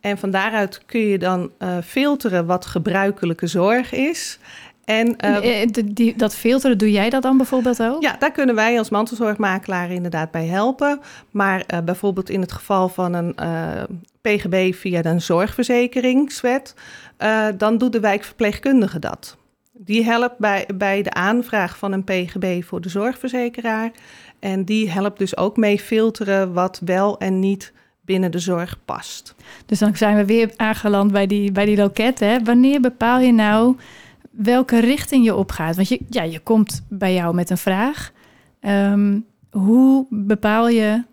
En 0.00 0.18
van 0.18 0.30
daaruit 0.30 0.82
kun 0.86 1.00
je 1.00 1.18
dan 1.18 1.50
filteren 1.84 2.46
wat 2.46 2.66
gebruikelijke 2.66 3.46
zorg 3.46 3.92
is. 3.92 4.38
En, 4.84 5.16
uh, 5.24 5.66
die, 5.84 6.16
dat 6.16 6.34
filteren, 6.34 6.78
doe 6.78 6.90
jij 6.90 7.10
dat 7.10 7.22
dan 7.22 7.36
bijvoorbeeld 7.36 7.82
ook? 7.82 8.02
Ja, 8.02 8.16
daar 8.18 8.32
kunnen 8.32 8.54
wij 8.54 8.78
als 8.78 8.90
mantelzorgmakelaar 8.90 9.90
inderdaad 9.90 10.30
bij 10.30 10.46
helpen. 10.46 11.00
Maar 11.30 11.64
uh, 11.74 11.80
bijvoorbeeld 11.80 12.30
in 12.30 12.40
het 12.40 12.52
geval 12.52 12.88
van 12.88 13.12
een 13.12 13.34
PGB 14.20 14.74
via 14.74 15.02
de 15.02 15.18
zorgverzekeringswet, 15.18 16.74
dan 17.56 17.78
doet 17.78 17.92
de 17.92 18.00
wijkverpleegkundige 18.00 18.98
dat. 18.98 19.36
Die 19.72 20.04
helpt 20.04 20.38
bij, 20.38 20.68
bij 20.74 21.02
de 21.02 21.12
aanvraag 21.12 21.78
van 21.78 21.92
een 21.92 22.04
PGB 22.04 22.62
voor 22.64 22.80
de 22.80 22.88
zorgverzekeraar. 22.88 23.90
En 24.38 24.64
die 24.64 24.90
helpt 24.90 25.18
dus 25.18 25.36
ook 25.36 25.56
mee 25.56 25.78
filteren 25.78 26.52
wat 26.52 26.80
wel 26.84 27.18
en 27.18 27.38
niet 27.38 27.72
binnen 28.00 28.30
de 28.30 28.38
zorg 28.38 28.78
past. 28.84 29.34
Dus 29.66 29.78
dan 29.78 29.96
zijn 29.96 30.16
we 30.16 30.24
weer 30.24 30.52
aangeland 30.56 31.12
bij 31.12 31.26
die, 31.26 31.52
bij 31.52 31.64
die 31.64 31.76
loketten. 31.76 32.44
Wanneer 32.44 32.80
bepaal 32.80 33.20
je 33.20 33.32
nou 33.32 33.76
welke 34.36 34.80
richting 34.80 35.24
je 35.24 35.34
opgaat? 35.34 35.76
Want 35.76 35.88
je, 35.88 36.00
ja, 36.08 36.22
je 36.22 36.38
komt 36.38 36.84
bij 36.88 37.14
jou 37.14 37.34
met 37.34 37.50
een 37.50 37.58
vraag. 37.58 38.12
Um, 38.60 39.26
hoe 39.50 40.06
bepaal 40.10 40.68
je... 40.68 41.04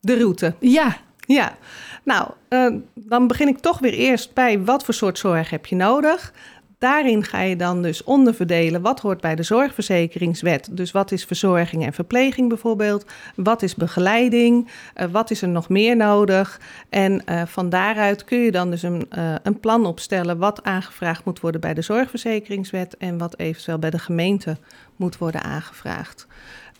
De 0.00 0.16
route. 0.16 0.54
Ja. 0.60 0.96
Ja, 1.26 1.56
nou, 2.04 2.30
uh, 2.48 2.74
dan 2.94 3.26
begin 3.26 3.48
ik 3.48 3.58
toch 3.58 3.78
weer 3.78 3.92
eerst 3.92 4.34
bij 4.34 4.64
wat 4.64 4.84
voor 4.84 4.94
soort 4.94 5.18
zorg 5.18 5.50
heb 5.50 5.66
je 5.66 5.76
nodig. 5.76 6.32
Daarin 6.80 7.24
ga 7.24 7.40
je 7.40 7.56
dan 7.56 7.82
dus 7.82 8.04
onderverdelen 8.04 8.82
wat 8.82 9.00
hoort 9.00 9.20
bij 9.20 9.34
de 9.34 9.42
zorgverzekeringswet. 9.42 10.68
Dus 10.70 10.90
wat 10.90 11.12
is 11.12 11.24
verzorging 11.24 11.84
en 11.84 11.92
verpleging 11.92 12.48
bijvoorbeeld? 12.48 13.04
Wat 13.34 13.62
is 13.62 13.74
begeleiding? 13.74 14.68
Uh, 14.96 15.06
wat 15.10 15.30
is 15.30 15.42
er 15.42 15.48
nog 15.48 15.68
meer 15.68 15.96
nodig? 15.96 16.60
En 16.88 17.22
uh, 17.26 17.42
van 17.46 17.68
daaruit 17.68 18.24
kun 18.24 18.38
je 18.38 18.50
dan 18.50 18.70
dus 18.70 18.82
een, 18.82 19.08
uh, 19.18 19.34
een 19.42 19.60
plan 19.60 19.86
opstellen 19.86 20.38
wat 20.38 20.62
aangevraagd 20.62 21.24
moet 21.24 21.40
worden 21.40 21.60
bij 21.60 21.74
de 21.74 21.82
zorgverzekeringswet 21.82 22.96
en 22.96 23.18
wat 23.18 23.38
eventueel 23.38 23.78
bij 23.78 23.90
de 23.90 23.98
gemeente 23.98 24.56
moet 24.96 25.18
worden 25.18 25.42
aangevraagd. 25.42 26.26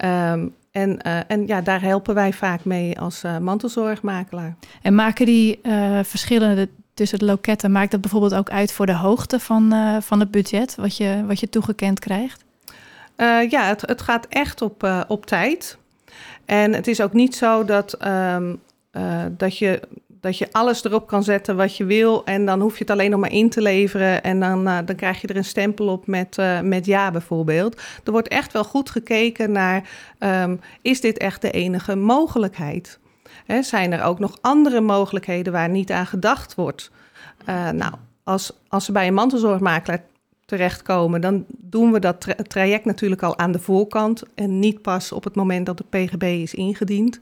Um, 0.04 0.54
en, 0.70 0.98
en 1.28 1.46
ja, 1.46 1.60
daar 1.60 1.82
helpen 1.82 2.14
wij 2.14 2.32
vaak 2.32 2.64
mee 2.64 3.00
als 3.00 3.22
mantelzorgmakelaar. 3.40 4.56
En 4.82 4.94
maken 4.94 5.26
die 5.26 5.60
uh, 5.62 5.98
verschillende 6.02 6.68
tussen 7.00 7.18
de 7.18 7.24
loketten, 7.24 7.72
maakt 7.72 7.90
dat 7.90 8.00
bijvoorbeeld 8.00 8.34
ook 8.34 8.50
uit 8.50 8.72
voor 8.72 8.86
de 8.86 8.94
hoogte 8.94 9.40
van, 9.40 9.74
uh, 9.74 9.96
van 10.00 10.20
het 10.20 10.30
budget 10.30 10.74
wat 10.74 10.96
je, 10.96 11.24
wat 11.26 11.40
je 11.40 11.48
toegekend 11.48 11.98
krijgt? 11.98 12.44
Uh, 13.16 13.50
ja, 13.50 13.64
het, 13.64 13.80
het 13.80 14.02
gaat 14.02 14.26
echt 14.28 14.62
op, 14.62 14.84
uh, 14.84 15.00
op 15.08 15.26
tijd. 15.26 15.78
En 16.44 16.72
het 16.72 16.86
is 16.86 17.00
ook 17.00 17.12
niet 17.12 17.36
zo 17.36 17.64
dat, 17.64 18.06
um, 18.06 18.60
dat, 19.36 19.58
je, 19.58 19.80
dat 20.20 20.38
je 20.38 20.48
alles 20.52 20.84
erop 20.84 21.06
kan 21.06 21.22
zetten 21.22 21.56
wat 21.56 21.76
je 21.76 21.84
wil. 21.84 22.24
En 22.24 22.46
dan 22.46 22.60
hoef 22.60 22.72
je 22.72 22.82
het 22.82 22.90
alleen 22.90 23.10
nog 23.10 23.20
maar 23.20 23.32
in 23.32 23.50
te 23.50 23.62
leveren. 23.62 24.22
En 24.22 24.40
dan, 24.40 24.64
dan 24.64 24.96
krijg 24.96 25.20
je 25.20 25.26
er 25.26 25.36
een 25.36 25.44
stempel 25.44 25.88
op 25.88 26.06
met, 26.06 26.36
met 26.62 26.86
ja 26.86 27.10
bijvoorbeeld. 27.10 27.80
Er 28.04 28.12
wordt 28.12 28.28
echt 28.28 28.52
wel 28.52 28.64
goed 28.64 28.90
gekeken 28.90 29.52
naar, 29.52 29.88
um, 30.18 30.60
is 30.82 31.00
dit 31.00 31.18
echt 31.18 31.42
de 31.42 31.50
enige 31.50 31.96
mogelijkheid? 31.96 32.99
He, 33.46 33.62
zijn 33.62 33.92
er 33.92 34.02
ook 34.02 34.18
nog 34.18 34.38
andere 34.40 34.80
mogelijkheden 34.80 35.52
waar 35.52 35.68
niet 35.68 35.90
aan 35.90 36.06
gedacht 36.06 36.54
wordt? 36.54 36.90
Uh, 37.48 37.70
nou, 37.70 37.92
als, 38.24 38.52
als 38.68 38.84
ze 38.84 38.92
bij 38.92 39.06
een 39.06 39.14
mantelzorgmakelaar 39.14 40.02
terechtkomen, 40.44 41.20
dan 41.20 41.44
doen 41.48 41.92
we 41.92 41.98
dat 41.98 42.20
tra 42.20 42.34
traject 42.46 42.84
natuurlijk 42.84 43.22
al 43.22 43.38
aan 43.38 43.52
de 43.52 43.58
voorkant 43.58 44.22
en 44.34 44.58
niet 44.58 44.82
pas 44.82 45.12
op 45.12 45.24
het 45.24 45.34
moment 45.34 45.66
dat 45.66 45.78
de 45.78 45.84
PGB 45.90 46.22
is 46.22 46.54
ingediend. 46.54 47.20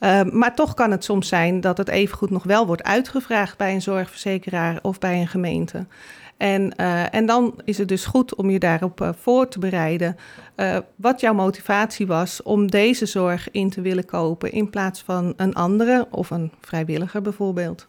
Uh, 0.00 0.22
maar 0.22 0.54
toch 0.54 0.74
kan 0.74 0.90
het 0.90 1.04
soms 1.04 1.28
zijn 1.28 1.60
dat 1.60 1.78
het 1.78 1.88
evengoed 1.88 2.30
nog 2.30 2.42
wel 2.42 2.66
wordt 2.66 2.82
uitgevraagd 2.82 3.56
bij 3.56 3.74
een 3.74 3.82
zorgverzekeraar 3.82 4.78
of 4.82 4.98
bij 4.98 5.20
een 5.20 5.28
gemeente. 5.28 5.86
En, 6.38 6.72
uh, 6.80 7.14
en 7.14 7.26
dan 7.26 7.54
is 7.64 7.78
het 7.78 7.88
dus 7.88 8.04
goed 8.04 8.34
om 8.34 8.50
je 8.50 8.58
daarop 8.58 9.00
uh, 9.00 9.08
voor 9.20 9.48
te 9.48 9.58
bereiden. 9.58 10.16
Uh, 10.56 10.76
wat 10.96 11.20
jouw 11.20 11.34
motivatie 11.34 12.06
was 12.06 12.42
om 12.42 12.70
deze 12.70 13.06
zorg 13.06 13.50
in 13.50 13.70
te 13.70 13.80
willen 13.80 14.04
kopen 14.04 14.52
in 14.52 14.70
plaats 14.70 15.02
van 15.02 15.32
een 15.36 15.54
andere 15.54 16.06
of 16.10 16.30
een 16.30 16.52
vrijwilliger 16.60 17.22
bijvoorbeeld. 17.22 17.88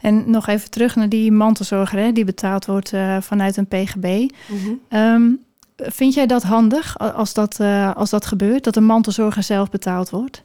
En 0.00 0.30
nog 0.30 0.46
even 0.46 0.70
terug 0.70 0.96
naar 0.96 1.08
die 1.08 1.32
mantelzorger 1.32 1.98
hè, 1.98 2.12
die 2.12 2.24
betaald 2.24 2.66
wordt 2.66 2.92
vanuit 3.20 3.56
een 3.56 3.66
PGB. 3.66 4.04
Mm 4.48 4.58
-hmm. 4.58 4.98
um, 4.98 5.44
vind 5.76 6.14
jij 6.14 6.26
dat 6.26 6.42
handig 6.42 6.98
als 6.98 7.34
dat, 7.34 7.60
als 7.94 8.10
dat 8.10 8.26
gebeurt, 8.26 8.64
dat 8.64 8.76
een 8.76 8.84
mantelzorger 8.84 9.42
zelf 9.42 9.70
betaald 9.70 10.10
wordt? 10.10 10.42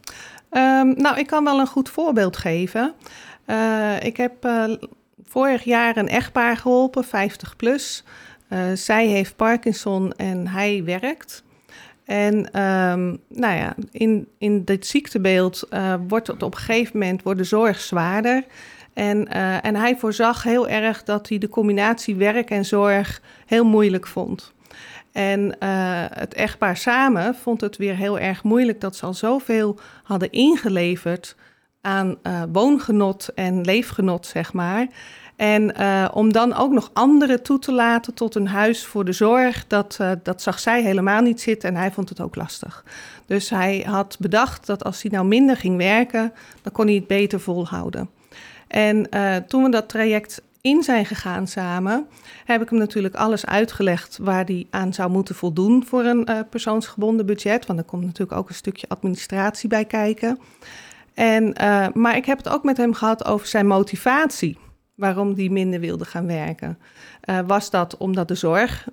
Um, 0.50 0.94
nou, 0.96 1.18
ik 1.18 1.26
kan 1.26 1.44
wel 1.44 1.58
een 1.60 1.66
goed 1.66 1.88
voorbeeld 1.88 2.36
geven. 2.36 2.92
ik 4.00 4.16
heb 4.16 4.44
vorig 5.28 5.64
jaar 5.64 5.96
een 5.96 6.08
echtpaar 6.08 6.56
geholpen, 6.56 7.04
50 7.04 7.56
plus. 7.56 8.04
Uh, 8.52 8.60
zij 8.74 9.06
heeft 9.06 9.36
Parkinson 9.36 10.12
en 10.12 10.46
hij 10.46 10.84
werkt. 10.84 11.42
En 12.04 12.36
um, 12.62 13.20
nou 13.28 13.56
ja, 13.56 13.74
in, 13.90 14.28
in 14.38 14.64
dit 14.64 14.86
ziektebeeld 14.86 15.66
uh, 15.70 15.94
wordt 16.08 16.26
het 16.26 16.42
op 16.42 16.54
een 16.54 16.60
gegeven 16.60 16.98
moment 16.98 17.22
wordt 17.22 17.38
de 17.38 17.44
zorg 17.44 17.80
zwaarder. 17.80 18.44
En, 18.92 19.28
uh, 19.32 19.64
en 19.64 19.76
hij 19.76 19.96
voorzag 19.96 20.42
heel 20.42 20.68
erg 20.68 21.02
dat 21.02 21.28
hij 21.28 21.38
de 21.38 21.48
combinatie 21.48 22.16
werk 22.16 22.50
en 22.50 22.64
zorg 22.64 23.20
heel 23.46 23.64
moeilijk 23.64 24.06
vond. 24.06 24.52
En 25.12 25.56
het 26.12 26.34
echtpaar 26.34 26.76
samen 26.76 27.34
vond 27.34 27.60
het 27.60 27.76
weer 27.76 27.96
heel 27.96 28.18
erg 28.18 28.42
moeilijk 28.42 28.80
dat 28.80 28.96
ze 28.96 29.06
al 29.06 29.14
zoveel 29.14 29.78
hadden 30.02 30.30
ingeleverd 30.30 31.36
aan 31.88 32.16
uh, 32.22 32.42
woongenot 32.52 33.28
en 33.34 33.60
leefgenot, 33.60 34.26
zeg 34.26 34.52
maar. 34.52 34.86
En 35.36 35.72
uh, 35.80 36.08
om 36.12 36.32
dan 36.32 36.54
ook 36.54 36.72
nog 36.72 36.90
anderen 36.92 37.42
toe 37.42 37.58
te 37.58 37.72
laten 37.72 38.14
tot 38.14 38.34
een 38.34 38.48
huis 38.48 38.86
voor 38.86 39.04
de 39.04 39.12
zorg, 39.12 39.66
dat, 39.66 39.98
uh, 40.00 40.10
dat 40.22 40.42
zag 40.42 40.58
zij 40.58 40.82
helemaal 40.82 41.22
niet 41.22 41.40
zitten 41.40 41.68
en 41.68 41.76
hij 41.76 41.90
vond 41.90 42.08
het 42.08 42.20
ook 42.20 42.36
lastig. 42.36 42.84
Dus 43.26 43.50
hij 43.50 43.84
had 43.86 44.16
bedacht 44.20 44.66
dat 44.66 44.84
als 44.84 45.02
hij 45.02 45.10
nou 45.10 45.26
minder 45.26 45.56
ging 45.56 45.76
werken, 45.76 46.32
dan 46.62 46.72
kon 46.72 46.86
hij 46.86 46.94
het 46.94 47.06
beter 47.06 47.40
volhouden. 47.40 48.10
En 48.68 49.08
toen 49.46 49.62
we 49.62 49.70
dat 49.70 49.88
traject 49.88 50.42
in 50.60 50.82
zijn 50.82 51.06
gegaan 51.06 51.46
samen, 51.46 52.06
heb 52.44 52.62
ik 52.62 52.68
hem 52.70 52.78
natuurlijk 52.78 53.14
alles 53.14 53.46
uitgelegd 53.46 54.18
waar 54.20 54.44
hij 54.44 54.66
aan 54.70 54.94
zou 54.94 55.10
moeten 55.10 55.34
voldoen 55.34 55.84
voor 55.86 56.04
een 56.04 56.28
persoonsgebonden 56.50 57.26
budget. 57.26 57.66
Want 57.66 57.78
er 57.78 57.84
komt 57.84 58.04
natuurlijk 58.04 58.38
ook 58.38 58.48
een 58.48 58.54
stukje 58.54 58.88
administratie 58.88 59.68
bij 59.68 59.84
kijken. 59.84 60.38
En, 61.18 61.54
uh, 61.60 61.86
maar 61.94 62.16
ik 62.16 62.24
heb 62.24 62.38
het 62.38 62.48
ook 62.48 62.64
met 62.64 62.76
hem 62.76 62.94
gehad 62.94 63.24
over 63.24 63.46
zijn 63.46 63.66
motivatie. 63.66 64.58
waarom 64.94 65.34
die 65.34 65.50
minder 65.50 65.80
wilde 65.80 66.04
gaan 66.04 66.26
werken. 66.26 66.78
Uh, 67.24 67.38
was 67.46 67.70
dat 67.70 67.96
omdat 67.96 68.28
de 68.28 68.34
zorg 68.34 68.88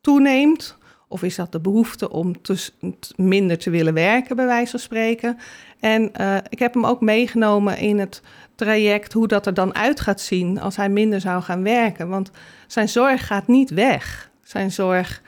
toeneemt? 0.00 0.78
Of 1.08 1.22
is 1.22 1.36
dat 1.36 1.52
de 1.52 1.60
behoefte 1.60 2.10
om 2.10 2.42
te, 2.42 2.70
minder 3.16 3.58
te 3.58 3.70
willen 3.70 3.94
werken, 3.94 4.36
bij 4.36 4.46
wijze 4.46 4.70
van 4.70 4.80
spreken? 4.80 5.38
En 5.80 6.10
uh, 6.20 6.36
ik 6.48 6.58
heb 6.58 6.74
hem 6.74 6.86
ook 6.86 7.00
meegenomen 7.00 7.78
in 7.78 7.98
het 7.98 8.22
traject 8.54 9.12
hoe 9.12 9.28
dat 9.28 9.46
er 9.46 9.54
dan 9.54 9.74
uit 9.74 10.00
gaat 10.00 10.20
zien 10.20 10.60
als 10.60 10.76
hij 10.76 10.88
minder 10.88 11.20
zou 11.20 11.42
gaan 11.42 11.62
werken. 11.62 12.08
Want 12.08 12.30
zijn 12.66 12.88
zorg 12.88 13.26
gaat 13.26 13.46
niet 13.46 13.70
weg. 13.70 14.30
Zijn 14.42 14.70
zorg 14.70 15.22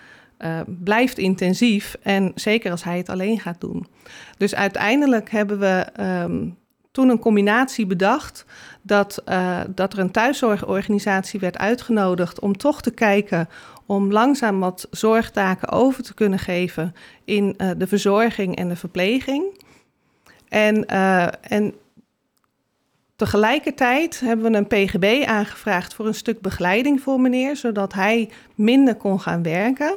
uh, 0.44 0.60
blijft 0.66 1.18
intensief 1.18 1.96
en 2.02 2.32
zeker 2.34 2.70
als 2.70 2.84
hij 2.84 2.96
het 2.96 3.08
alleen 3.08 3.40
gaat 3.40 3.60
doen. 3.60 3.86
Dus 4.36 4.54
uiteindelijk 4.54 5.30
hebben 5.30 5.58
we 5.58 5.86
um, 6.00 6.56
toen 6.90 7.08
een 7.08 7.18
combinatie 7.18 7.86
bedacht 7.86 8.44
dat, 8.82 9.22
uh, 9.28 9.60
dat 9.68 9.92
er 9.92 9.98
een 9.98 10.10
thuiszorgorganisatie 10.10 11.40
werd 11.40 11.58
uitgenodigd 11.58 12.40
om 12.40 12.56
toch 12.56 12.82
te 12.82 12.90
kijken 12.90 13.48
om 13.86 14.12
langzaam 14.12 14.60
wat 14.60 14.86
zorgtaken 14.90 15.68
over 15.68 16.02
te 16.02 16.14
kunnen 16.14 16.38
geven 16.38 16.94
in 17.24 17.54
uh, 17.58 17.70
de 17.76 17.86
verzorging 17.86 18.56
en 18.56 18.68
de 18.68 18.76
verpleging. 18.76 19.60
En, 20.48 20.86
en 21.40 21.74
tegelijkertijd 23.16 24.20
hebben 24.20 24.52
we 24.52 24.58
een 24.58 24.66
PGB 24.66 25.24
aangevraagd 25.26 25.94
voor 25.94 26.06
een 26.06 26.14
stuk 26.14 26.40
begeleiding 26.40 27.00
voor 27.00 27.20
meneer, 27.20 27.56
zodat 27.56 27.92
hij 27.92 28.30
minder 28.54 28.94
kon 28.94 29.20
gaan 29.20 29.42
werken. 29.42 29.96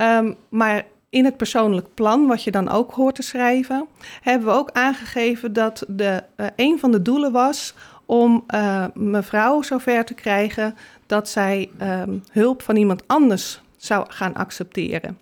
Um, 0.00 0.36
maar 0.48 0.84
in 1.10 1.24
het 1.24 1.36
persoonlijk 1.36 1.86
plan, 1.94 2.26
wat 2.26 2.42
je 2.42 2.50
dan 2.50 2.68
ook 2.68 2.92
hoort 2.92 3.14
te 3.14 3.22
schrijven, 3.22 3.86
hebben 4.22 4.48
we 4.48 4.54
ook 4.54 4.70
aangegeven 4.72 5.52
dat 5.52 5.84
de, 5.88 6.22
uh, 6.36 6.46
een 6.56 6.78
van 6.78 6.90
de 6.90 7.02
doelen 7.02 7.32
was 7.32 7.74
om 8.06 8.44
uh, 8.54 8.84
mevrouw 8.94 9.62
zover 9.62 10.04
te 10.04 10.14
krijgen 10.14 10.76
dat 11.06 11.28
zij 11.28 11.70
um, 11.82 12.22
hulp 12.32 12.62
van 12.62 12.76
iemand 12.76 13.02
anders 13.06 13.60
zou 13.76 14.04
gaan 14.08 14.34
accepteren. 14.34 15.18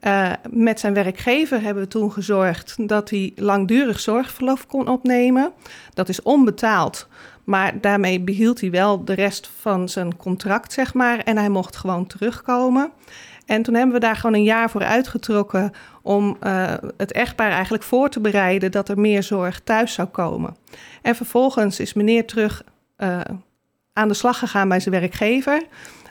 Uh, 0.00 0.32
met 0.50 0.80
zijn 0.80 0.94
werkgever 0.94 1.62
hebben 1.62 1.82
we 1.82 1.88
toen 1.88 2.12
gezorgd 2.12 2.88
dat 2.88 3.10
hij 3.10 3.32
langdurig 3.36 4.00
zorgverlof 4.00 4.66
kon 4.66 4.88
opnemen. 4.88 5.52
Dat 5.94 6.08
is 6.08 6.22
onbetaald, 6.22 7.08
maar 7.44 7.80
daarmee 7.80 8.20
behield 8.20 8.60
hij 8.60 8.70
wel 8.70 9.04
de 9.04 9.14
rest 9.14 9.50
van 9.60 9.88
zijn 9.88 10.16
contract, 10.16 10.72
zeg 10.72 10.94
maar. 10.94 11.18
En 11.18 11.36
hij 11.36 11.48
mocht 11.48 11.76
gewoon 11.76 12.06
terugkomen. 12.06 12.90
En 13.46 13.62
toen 13.62 13.74
hebben 13.74 13.94
we 13.94 14.00
daar 14.00 14.16
gewoon 14.16 14.34
een 14.34 14.42
jaar 14.42 14.70
voor 14.70 14.82
uitgetrokken 14.82 15.72
om 16.02 16.36
uh, 16.42 16.72
het 16.96 17.12
echtpaar 17.12 17.50
eigenlijk 17.50 17.82
voor 17.82 18.08
te 18.08 18.20
bereiden 18.20 18.70
dat 18.70 18.88
er 18.88 19.00
meer 19.00 19.22
zorg 19.22 19.60
thuis 19.60 19.92
zou 19.92 20.08
komen. 20.08 20.56
En 21.02 21.14
vervolgens 21.14 21.80
is 21.80 21.94
meneer 21.94 22.26
terug 22.26 22.62
uh, 22.98 23.20
aan 23.92 24.08
de 24.08 24.14
slag 24.14 24.38
gegaan 24.38 24.68
bij 24.68 24.80
zijn 24.80 25.00
werkgever. 25.00 25.62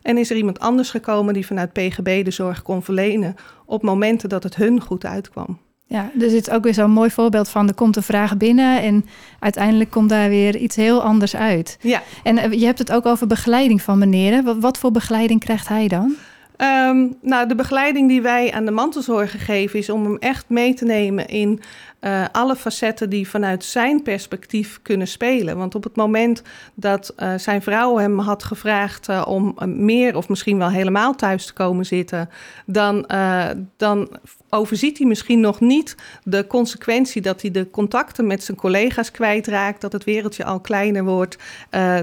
En 0.02 0.18
is 0.18 0.30
er 0.30 0.36
iemand 0.36 0.60
anders 0.60 0.90
gekomen 0.90 1.34
die 1.34 1.46
vanuit 1.46 1.74
PGB 1.74 2.26
de 2.26 2.32
zorg 2.32 2.62
kon 2.62 2.84
verlenen 2.84 3.36
op 3.66 3.84
momenten 3.84 4.30
dat 4.30 4.44
het 4.44 4.56
hun 4.56 4.82
goed 4.82 5.06
uitkwam. 5.06 5.60
Ja, 5.86 6.10
dus 6.14 6.32
het 6.32 6.48
is 6.48 6.54
ook 6.54 6.64
weer 6.64 6.74
zo'n 6.74 6.92
mooi 6.92 7.10
voorbeeld 7.10 7.50
van 7.50 7.68
er 7.68 7.74
komt 7.74 7.96
een 7.96 8.04
vraag 8.04 8.38
binnen 8.38 8.82
en 8.82 9.06
uiteindelijk 9.40 9.90
komt 9.90 10.10
daar 10.10 10.30
weer 10.30 10.56
iets 10.56 10.76
heel 10.76 11.02
anders 11.02 11.36
uit. 11.36 11.78
Ja. 11.82 12.02
En 12.24 12.38
uh, 12.38 12.60
je 12.60 12.66
hebt 12.66 12.80
het 12.80 12.92
ook 12.92 13.06
over 13.06 13.28
begeleiding 13.28 13.82
van 13.82 13.98
meneer. 13.98 14.60
Wat 14.60 14.78
voor 14.78 14.92
begeleiding 14.92 15.40
krijgt 15.40 15.68
hij 15.68 15.88
dan? 15.88 16.16
Um, 16.58 17.18
nou, 17.22 17.48
de 17.48 17.56
begeleiding 17.56 18.08
die 18.08 18.22
wij 18.22 18.52
aan 18.52 18.66
de 18.66 18.72
mantelzorger 18.72 19.40
geven 19.40 19.80
is 19.80 19.90
om 19.90 20.04
hem 20.04 20.18
echt 20.18 20.50
mee 20.50 20.74
te 20.74 20.86
nemen 20.86 21.28
in 21.28 21.62
uh, 22.02 22.26
alle 22.32 22.56
facetten 22.56 23.10
die 23.10 23.30
vanuit 23.30 23.64
zijn 23.64 24.02
perspectief 24.02 24.80
kunnen 24.82 25.08
spelen. 25.08 25.58
Want 25.58 25.76
op 25.76 25.84
het 25.84 25.96
moment 25.96 26.42
dat 26.74 27.14
uh, 27.18 27.34
zijn 27.38 27.62
vrouw 27.62 27.98
hem 27.98 28.20
had 28.20 28.44
gevraagd 28.44 29.10
uh, 29.10 29.24
om 29.28 29.56
meer 29.66 30.16
of 30.16 30.30
misschien 30.30 30.58
wel 30.58 30.70
helemaal 30.70 31.16
thuis 31.16 31.46
te 31.46 31.54
komen 31.54 31.86
zitten, 31.86 32.30
dan, 32.66 33.10
dan 33.78 34.10
overziet 34.50 34.98
hij 34.98 35.08
misschien 35.08 35.40
nog 35.40 35.60
niet 35.60 35.96
de 36.24 36.48
consequentie 36.48 37.22
dat 37.22 37.42
hij 37.42 37.52
de 37.52 37.70
contacten 37.70 38.28
met 38.28 38.44
zijn 38.44 38.58
collega's 38.58 39.12
kwijtraakt, 39.12 39.82
dat 39.82 39.92
het 39.92 40.04
wereldje 40.04 40.46
al 40.46 40.60
kleiner 40.60 41.04
wordt, 41.04 41.38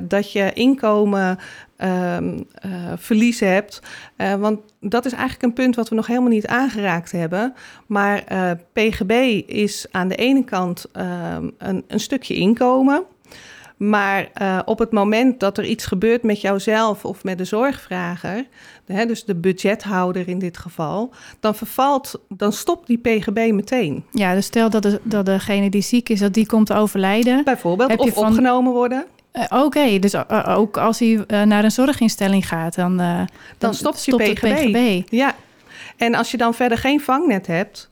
dat 0.02 0.32
je 0.32 0.52
inkomen 0.52 1.38
um, 1.82 2.46
uh, 2.66 2.92
verlies 2.96 3.40
hebt. 3.40 3.82
Uh, 4.16 4.34
want 4.34 4.60
dat 4.80 5.04
is 5.04 5.12
eigenlijk 5.12 5.42
een 5.42 5.52
punt 5.52 5.76
wat 5.76 5.88
we 5.88 5.94
nog 5.94 6.06
helemaal 6.06 6.28
niet 6.28 6.46
aangeraakt 6.46 7.12
hebben. 7.12 7.54
Maar 7.86 8.24
uh, 8.32 8.50
PGB 8.72 9.42
is 9.46 9.86
aan 9.90 10.08
de 10.08 10.14
ene 10.14 10.44
kant 10.44 10.86
um, 10.96 11.54
een, 11.58 11.84
een, 11.86 12.00
stukje 12.00 12.34
inkomen. 12.34 13.04
Maar 13.76 14.30
uh, 14.42 14.58
op 14.64 14.78
het 14.78 14.92
moment 14.92 15.40
dat 15.40 15.58
er 15.58 15.64
iets 15.64 15.86
gebeurt 15.86 16.22
met 16.22 16.40
jouzelf 16.40 17.04
of 17.04 17.24
met 17.24 17.38
de 17.38 17.44
zorgvrager, 17.44 18.46
hè, 18.86 19.06
dus 19.06 19.24
de 19.24 19.34
budgethouder 19.34 20.28
in 20.28 20.38
dit 20.38 20.58
geval, 20.58 21.12
dan 21.40 21.54
vervalt, 21.54 22.20
dan 22.28 22.52
stopt 22.52 22.86
die 22.86 22.98
PGB 22.98 23.52
meteen. 23.52 24.04
Ja, 24.10 24.34
dus 24.34 24.46
stel 24.46 24.70
dat, 24.70 24.82
de, 24.82 25.00
dat 25.02 25.26
degene 25.26 25.70
die 25.70 25.82
ziek 25.82 26.08
is, 26.08 26.20
dat 26.20 26.34
die 26.34 26.46
komt 26.46 26.66
te 26.66 26.74
overlijden. 26.74 27.44
Bijvoorbeeld, 27.44 27.96
of 27.96 28.14
van... 28.14 28.26
opgenomen 28.26 28.72
worden. 28.72 29.06
Uh, 29.32 29.42
Oké, 29.42 29.64
okay, 29.64 29.98
dus 29.98 30.14
uh, 30.14 30.54
ook 30.58 30.76
als 30.76 30.98
hij 30.98 31.24
naar 31.44 31.64
een 31.64 31.70
zorginstelling 31.70 32.48
gaat, 32.48 32.74
dan, 32.74 32.96
dan, 32.96 33.28
dan 33.58 33.74
stopt, 33.74 33.98
stopt 33.98 34.26
je 34.26 34.32
PGB. 34.32 34.54
PGB. 34.54 35.02
Ja, 35.10 35.34
en 35.96 36.14
als 36.14 36.30
je 36.30 36.36
dan 36.36 36.54
verder 36.54 36.78
geen 36.78 37.00
vangnet 37.00 37.46
hebt 37.46 37.88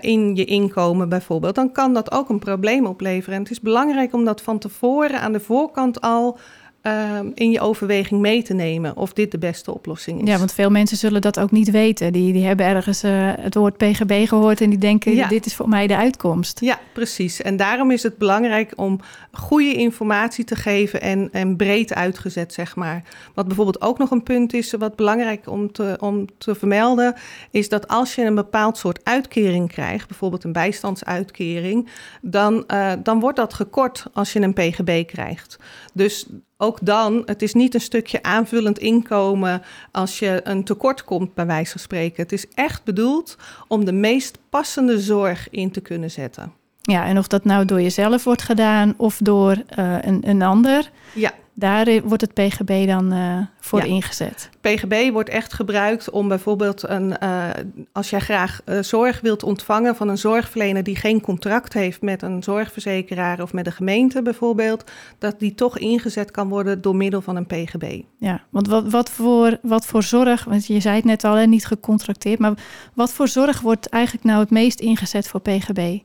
in 0.00 0.36
je 0.36 0.44
inkomen 0.44 1.08
bijvoorbeeld, 1.08 1.54
dan 1.54 1.72
kan 1.72 1.94
dat 1.94 2.12
ook 2.12 2.28
een 2.28 2.38
probleem 2.38 2.86
opleveren. 2.86 3.34
En 3.34 3.42
het 3.42 3.50
is 3.50 3.60
belangrijk 3.60 4.12
om 4.12 4.24
dat 4.24 4.42
van 4.42 4.58
tevoren 4.58 5.20
aan 5.20 5.32
de 5.32 5.40
voorkant 5.40 6.00
al 6.00 6.38
uh, 6.82 7.18
in 7.34 7.50
je 7.50 7.60
overweging 7.60 8.20
mee 8.20 8.42
te 8.42 8.54
nemen 8.54 8.96
of 8.96 9.12
dit 9.12 9.30
de 9.30 9.38
beste 9.38 9.74
oplossing 9.74 10.22
is. 10.22 10.28
Ja, 10.28 10.38
want 10.38 10.52
veel 10.52 10.70
mensen 10.70 10.96
zullen 10.96 11.20
dat 11.20 11.40
ook 11.40 11.50
niet 11.50 11.70
weten. 11.70 12.12
Die, 12.12 12.32
die 12.32 12.44
hebben 12.44 12.66
ergens 12.66 13.04
uh, 13.04 13.32
het 13.40 13.54
woord 13.54 13.76
PGB 13.76 14.28
gehoord 14.28 14.60
en 14.60 14.70
die 14.70 14.78
denken: 14.78 15.14
ja. 15.14 15.28
dit 15.28 15.46
is 15.46 15.54
voor 15.54 15.68
mij 15.68 15.86
de 15.86 15.96
uitkomst. 15.96 16.60
Ja, 16.60 16.78
precies. 16.92 17.42
En 17.42 17.56
daarom 17.56 17.90
is 17.90 18.02
het 18.02 18.18
belangrijk 18.18 18.72
om 18.76 19.00
goede 19.32 19.74
informatie 19.74 20.44
te 20.44 20.56
geven 20.56 21.00
en, 21.00 21.28
en 21.32 21.56
breed 21.56 21.94
uitgezet, 21.94 22.52
zeg 22.52 22.76
maar. 22.76 23.02
Wat 23.34 23.46
bijvoorbeeld 23.46 23.80
ook 23.80 23.98
nog 23.98 24.10
een 24.10 24.22
punt 24.22 24.52
is, 24.52 24.72
wat 24.72 24.96
belangrijk 24.96 25.48
om 25.48 25.72
te, 25.72 25.96
om 26.00 26.26
te 26.38 26.54
vermelden, 26.54 27.14
is 27.50 27.68
dat 27.68 27.88
als 27.88 28.14
je 28.14 28.24
een 28.24 28.34
bepaald 28.34 28.76
soort 28.76 29.00
uitkering 29.04 29.68
krijgt, 29.68 30.08
bijvoorbeeld 30.08 30.44
een 30.44 30.52
bijstandsuitkering, 30.52 31.88
dan, 32.20 32.64
uh, 32.68 32.92
dan 33.02 33.20
wordt 33.20 33.36
dat 33.36 33.54
gekort 33.54 34.06
als 34.12 34.32
je 34.32 34.40
een 34.40 34.52
PGB 34.52 35.06
krijgt. 35.06 35.58
Dus 35.94 36.26
ook 36.62 36.78
dan, 36.82 37.22
het 37.26 37.42
is 37.42 37.54
niet 37.54 37.74
een 37.74 37.80
stukje 37.80 38.22
aanvullend 38.22 38.78
inkomen 38.78 39.62
als 39.90 40.18
je 40.18 40.40
een 40.44 40.64
tekort 40.64 41.04
komt, 41.04 41.34
bij 41.34 41.46
wijze 41.46 41.70
van 41.70 41.80
spreken. 41.80 42.22
Het 42.22 42.32
is 42.32 42.48
echt 42.54 42.84
bedoeld 42.84 43.36
om 43.68 43.84
de 43.84 43.92
meest 43.92 44.38
passende 44.50 45.00
zorg 45.00 45.50
in 45.50 45.70
te 45.70 45.80
kunnen 45.80 46.10
zetten. 46.10 46.61
Ja, 46.82 47.04
en 47.04 47.18
of 47.18 47.26
dat 47.26 47.44
nou 47.44 47.64
door 47.64 47.82
jezelf 47.82 48.24
wordt 48.24 48.42
gedaan 48.42 48.94
of 48.96 49.18
door 49.22 49.56
uh, 49.78 49.96
een, 50.00 50.28
een 50.28 50.42
ander. 50.42 50.90
Ja. 51.14 51.32
Daar 51.54 52.02
wordt 52.04 52.22
het 52.22 52.34
PGB 52.34 52.86
dan 52.86 53.12
uh, 53.12 53.38
voor 53.60 53.78
ja. 53.78 53.84
ingezet. 53.84 54.50
PGB 54.60 55.10
wordt 55.12 55.28
echt 55.28 55.52
gebruikt 55.52 56.10
om 56.10 56.28
bijvoorbeeld 56.28 56.88
een, 56.88 57.14
uh, 57.22 57.48
als 57.92 58.10
jij 58.10 58.20
graag 58.20 58.60
zorg 58.80 59.20
wilt 59.20 59.42
ontvangen 59.42 59.96
van 59.96 60.08
een 60.08 60.18
zorgverlener 60.18 60.82
die 60.82 60.96
geen 60.96 61.20
contract 61.20 61.72
heeft 61.72 62.02
met 62.02 62.22
een 62.22 62.42
zorgverzekeraar 62.42 63.42
of 63.42 63.52
met 63.52 63.64
de 63.64 63.70
gemeente 63.70 64.22
bijvoorbeeld, 64.22 64.90
dat 65.18 65.38
die 65.38 65.54
toch 65.54 65.78
ingezet 65.78 66.30
kan 66.30 66.48
worden 66.48 66.82
door 66.82 66.96
middel 66.96 67.20
van 67.20 67.36
een 67.36 67.46
PGB. 67.46 68.00
Ja, 68.18 68.40
want 68.50 68.66
wat, 68.66 68.90
wat, 68.90 69.10
voor, 69.10 69.58
wat 69.62 69.86
voor 69.86 70.02
zorg, 70.02 70.44
want 70.44 70.66
je 70.66 70.80
zei 70.80 70.96
het 70.96 71.04
net 71.04 71.24
al, 71.24 71.34
hè, 71.34 71.46
niet 71.46 71.66
gecontracteerd, 71.66 72.38
maar 72.38 72.52
wat 72.94 73.12
voor 73.12 73.28
zorg 73.28 73.60
wordt 73.60 73.88
eigenlijk 73.88 74.24
nou 74.24 74.40
het 74.40 74.50
meest 74.50 74.80
ingezet 74.80 75.28
voor 75.28 75.40
PGB? 75.40 75.98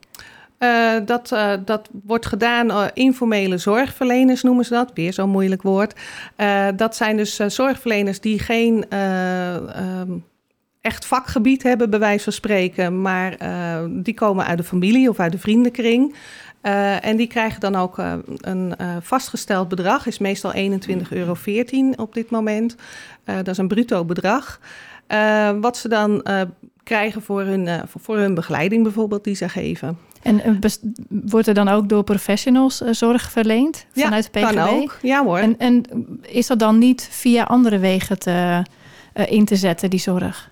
Uh, 0.60 0.96
dat, 1.06 1.32
uh, 1.32 1.54
dat 1.66 1.90
wordt 2.04 2.26
gedaan, 2.26 2.70
uh, 2.70 2.86
informele 2.94 3.58
zorgverleners 3.58 4.44
noemen 4.44 4.66
ze 4.66 4.74
dat, 4.74 4.92
weer 4.94 5.14
zo'n 5.14 5.30
moeilijk 5.30 5.62
woord. 5.62 5.94
dat 6.76 6.96
zijn 6.96 7.18
dus 7.18 7.36
zorgverleners 7.36 8.20
die 8.20 8.40
geen 8.40 8.98
um, 10.00 10.26
echt 10.82 11.06
vakgebied 11.06 11.64
hebben, 11.64 11.90
bij 11.90 12.00
wijze 12.00 12.24
van 12.24 12.34
spreken, 12.34 13.02
maar 13.02 13.38
die 13.90 14.14
komen 14.14 14.46
uit 14.46 14.58
de 14.58 14.64
familie 14.64 15.10
of 15.10 15.20
uit 15.20 15.32
de 15.32 15.38
vriendenkring. 15.38 16.16
en 17.02 17.18
die 17.18 17.28
krijgen 17.28 17.60
dan 17.60 17.76
ook 17.76 17.98
een 18.42 18.76
vastgesteld 19.02 19.68
bedrag, 19.68 20.08
is 20.08 20.18
meestal 20.18 20.54
21,14 20.54 20.60
euro 21.10 21.36
op 21.96 22.14
dit 22.14 22.30
moment. 22.30 22.76
dat 23.26 23.48
is 23.48 23.58
een 23.58 23.68
bruto 23.68 24.06
bedrag. 24.06 24.60
wat 25.62 25.78
ze 25.78 25.88
dan 25.90 26.24
krijgen 26.84 27.22
voor 27.22 27.42
hun, 27.42 27.82
voor 27.88 28.18
hun 28.18 28.34
begeleiding 28.34 28.84
bijvoorbeeld, 28.84 29.24
die 29.24 29.36
ze 29.36 29.50
geven. 29.50 30.07
En 30.22 30.60
wordt 31.08 31.48
er 31.48 31.54
dan 31.54 31.68
ook 31.68 31.90
door 31.90 32.04
professionals 32.04 32.82
uh, 32.82 32.90
zorg 32.92 33.32
verleend 33.32 33.86
vanuit 33.94 34.30
ja, 34.32 34.40
de 34.40 34.46
PGB? 34.46 34.56
kan 34.56 34.68
ook. 34.68 34.98
Ja 35.02 35.24
hoor. 35.24 35.38
En, 35.38 35.58
en 35.58 35.84
is 36.22 36.48
dat 36.48 36.60
dan 36.60 36.78
niet 36.78 37.08
via 37.12 37.44
andere 37.44 37.80
wegen 37.80 38.20
te, 38.20 38.64
uh, 39.14 39.32
in 39.32 39.46
te 39.46 39.56
zetten, 39.56 39.90
die 39.90 40.00
zorg? 40.00 40.52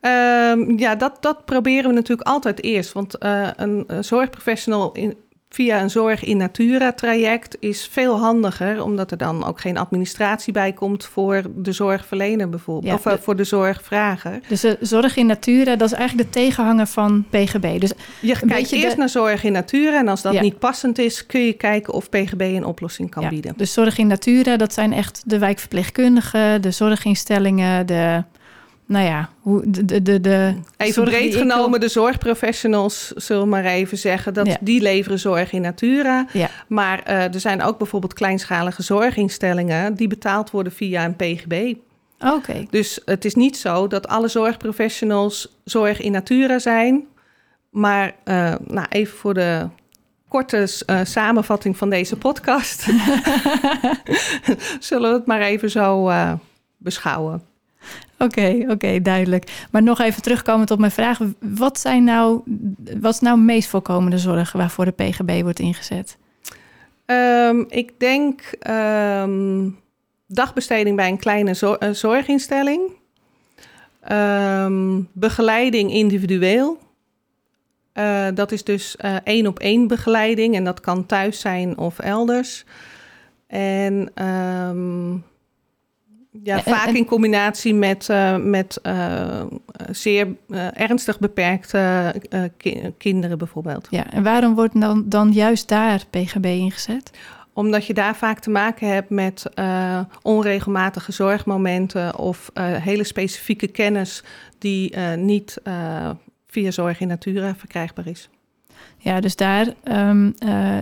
Um, 0.00 0.78
ja, 0.78 0.94
dat, 0.94 1.16
dat 1.20 1.44
proberen 1.44 1.88
we 1.88 1.94
natuurlijk 1.94 2.28
altijd 2.28 2.62
eerst. 2.62 2.92
Want 2.92 3.16
uh, 3.24 3.48
een, 3.56 3.84
een 3.86 4.04
zorgprofessional 4.04 4.92
in, 4.92 5.16
via 5.50 5.80
een 5.82 5.90
zorg 5.90 6.24
in 6.24 6.36
natura 6.36 6.92
traject 6.92 7.56
is 7.60 7.88
veel 7.92 8.18
handiger, 8.18 8.82
omdat 8.82 9.10
er 9.10 9.16
dan 9.16 9.44
ook 9.44 9.60
geen 9.60 9.76
administratie 9.78 10.52
bij 10.52 10.72
komt 10.72 11.04
voor 11.04 11.42
de 11.56 11.72
zorgverlener 11.72 12.48
bijvoorbeeld, 12.48 12.86
Ja, 12.86 12.94
of 12.94 13.06
eh, 13.06 13.12
de- 13.12 13.18
voor 13.22 13.36
de 13.36 13.44
zorgvrager. 13.44 14.40
Dus 14.48 14.60
de 14.60 14.76
zorg 14.80 15.16
in 15.16 15.26
natura, 15.26 15.76
dat 15.76 15.90
is 15.90 15.96
eigenlijk 15.96 16.32
de 16.32 16.40
tegenhanger 16.40 16.86
van 16.86 17.24
PGB. 17.30 17.80
Dus 17.80 17.92
Je 18.20 18.38
kijkt 18.46 18.72
eerst 18.72 18.90
de- 18.90 18.96
naar 18.98 19.08
zorg 19.08 19.44
in 19.44 19.52
natura 19.52 19.98
en 19.98 20.08
als 20.08 20.22
dat 20.22 20.32
Ja. 20.32 20.40
niet 20.40 20.58
passend 20.58 20.98
is, 20.98 21.26
kun 21.26 21.40
je 21.44 21.52
kijken 21.52 21.92
of 21.92 22.08
PGB 22.08 22.40
een 22.40 22.64
oplossing 22.64 23.10
kan 23.10 23.22
ja, 23.22 23.28
bieden. 23.28 23.52
dus 23.56 23.72
zorg 23.72 23.98
in 23.98 24.06
natura, 24.06 24.56
dat 24.56 24.72
zijn 24.72 24.92
echt 24.92 25.22
de 25.26 25.38
wijkverpleegkundigen, 25.38 26.62
de 26.62 26.70
zorginstellingen, 26.70 27.86
de, 27.86 28.24
nou 28.88 29.04
ja, 29.04 29.28
hoe, 29.40 29.62
de, 29.70 30.02
de, 30.02 30.20
de, 30.20 30.54
Even 30.76 31.04
breed 31.04 31.34
genomen, 31.36 31.80
de 31.80 31.88
zorgprofessionals, 31.88 33.12
zullen 33.16 33.42
we 33.42 33.48
maar 33.48 33.64
even 33.64 33.98
zeggen, 33.98 34.34
dat 34.34 34.46
Ja. 34.46 34.56
die 34.60 34.80
leveren 34.80 35.18
zorg 35.18 35.52
in 35.52 35.60
natura. 35.62 36.26
Ja, 36.32 36.50
Maar 36.68 37.02
eh, 37.02 37.34
er 37.34 37.40
zijn 37.40 37.62
ook 37.62 37.78
bijvoorbeeld 37.78 38.14
kleinschalige 38.14 38.82
zorginstellingen 38.82 39.94
die 39.94 40.08
betaald 40.08 40.50
worden 40.50 40.72
via 40.72 41.04
een 41.04 41.16
PGB. 41.16 41.74
oké. 42.20 42.66
Dus 42.70 43.00
het 43.04 43.24
is 43.24 43.34
niet 43.34 43.56
zo 43.56 43.86
dat 43.86 44.08
alle 44.08 44.28
zorgprofessionals 44.28 45.56
zorg 45.64 46.00
in 46.00 46.12
natura 46.12 46.58
zijn. 46.58 47.06
Maar 47.70 48.14
eh, 48.24 48.54
nou, 48.66 48.86
even 48.88 49.16
voor 49.18 49.34
de 49.34 49.66
korte 50.28 50.68
eh, 50.86 51.00
samenvatting 51.04 51.76
van 51.76 51.90
deze 51.90 52.16
podcast. 52.16 52.86
zullen 54.80 55.10
we 55.10 55.16
het 55.16 55.26
maar 55.26 55.40
even 55.40 55.70
zo 55.70 56.10
beschouwen. 56.76 57.42
Oké, 58.18 58.64
oké, 58.68 59.02
duidelijk. 59.02 59.66
Maar 59.70 59.82
nog 59.82 60.00
even 60.00 60.22
terugkomend 60.22 60.70
op 60.70 60.78
mijn 60.78 60.90
vraag. 60.90 61.18
Wat, 61.38 61.78
zijn 61.78 62.04
nou, 62.04 62.40
wat 63.00 63.14
is 63.14 63.20
nou 63.20 63.38
meest 63.38 63.68
voorkomende 63.68 64.18
zorg 64.18 64.52
waarvoor 64.52 64.84
de 64.84 64.90
PGB 64.90 65.42
wordt 65.42 65.58
ingezet? 65.58 66.18
Ehm, 67.04 67.64
ik 67.68 68.00
denk 68.00 68.40
ehm, 68.60 69.68
dagbesteding 70.26 70.96
bij 70.96 71.08
een 71.08 71.18
kleine 71.18 71.76
eh, 71.78 71.90
zorginstelling. 71.90 72.80
Ehm, 74.00 75.00
begeleiding 75.12 75.92
individueel. 75.92 76.78
Eh, 77.92 78.26
dat 78.34 78.52
is 78.52 78.64
dus 78.64 78.96
eh, 78.96 79.16
één 79.24 79.46
op 79.46 79.58
één 79.58 79.86
begeleiding 79.86 80.54
en 80.54 80.64
dat 80.64 80.80
kan 80.80 81.06
thuis 81.06 81.40
zijn 81.40 81.78
of 81.78 81.98
elders. 81.98 82.64
En 83.46 84.12
ja, 86.42 86.60
vaak 86.62 86.86
en- 86.86 86.96
in 86.96 87.04
combinatie 87.04 87.74
met, 87.74 88.08
eh, 88.08 88.36
met 88.36 88.78
eh, 88.82 89.42
zeer 89.90 90.26
eh, 90.48 90.80
ernstig 90.80 91.18
beperkte 91.18 92.14
ki- 92.56 92.92
kinderen 92.98 93.38
bijvoorbeeld. 93.38 93.86
Ja, 93.90 94.10
en 94.10 94.22
waarom 94.22 94.54
wordt 94.54 94.80
dan, 94.80 95.02
dan 95.06 95.32
juist 95.32 95.68
daar 95.68 96.04
PGB 96.10 96.44
ingezet? 96.44 97.10
Omdat 97.52 97.86
je 97.86 97.94
daar 97.94 98.16
vaak 98.16 98.38
te 98.38 98.50
maken 98.50 98.88
hebt 98.88 99.10
met 99.10 99.44
onregelmatige 100.22 101.12
zorgmomenten 101.12 102.18
of 102.18 102.50
hele 102.60 103.04
specifieke 103.04 103.66
kennis 103.68 104.24
die 104.58 104.96
niet 105.16 105.60
via 106.46 106.70
zorg 106.70 107.00
in 107.00 107.08
natura 107.08 107.54
verkrijgbaar 107.54 108.06
is. 108.06 108.28
Ja, 108.98 109.20
dus 109.20 109.36
daar 109.36 109.74
ehm, 109.82 110.30
eh, 110.38 110.78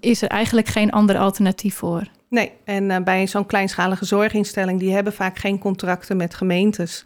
is 0.00 0.22
er 0.22 0.28
eigenlijk 0.28 0.66
geen 0.66 0.90
ander 0.90 1.18
alternatief 1.18 1.74
voor. 1.74 2.08
Nee, 2.28 2.52
en 2.64 2.90
eh, 2.90 3.02
bij 3.02 3.26
zo'n 3.26 3.46
kleinschalige 3.46 4.04
zorginstelling, 4.04 4.78
die 4.80 4.92
hebben 4.92 5.12
vaak 5.12 5.38
geen 5.38 5.58
contracten 5.58 6.16
met 6.16 6.34
gemeentes. 6.34 7.04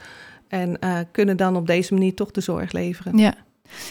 En 0.49 0.79
eh, 0.79 0.99
kunnen 1.11 1.37
dan 1.37 1.57
op 1.57 1.66
deze 1.66 1.94
manier 1.94 2.14
toch 2.14 2.31
de 2.31 2.40
zorg 2.40 2.73
leveren. 2.73 3.18
Ja. 3.18 3.35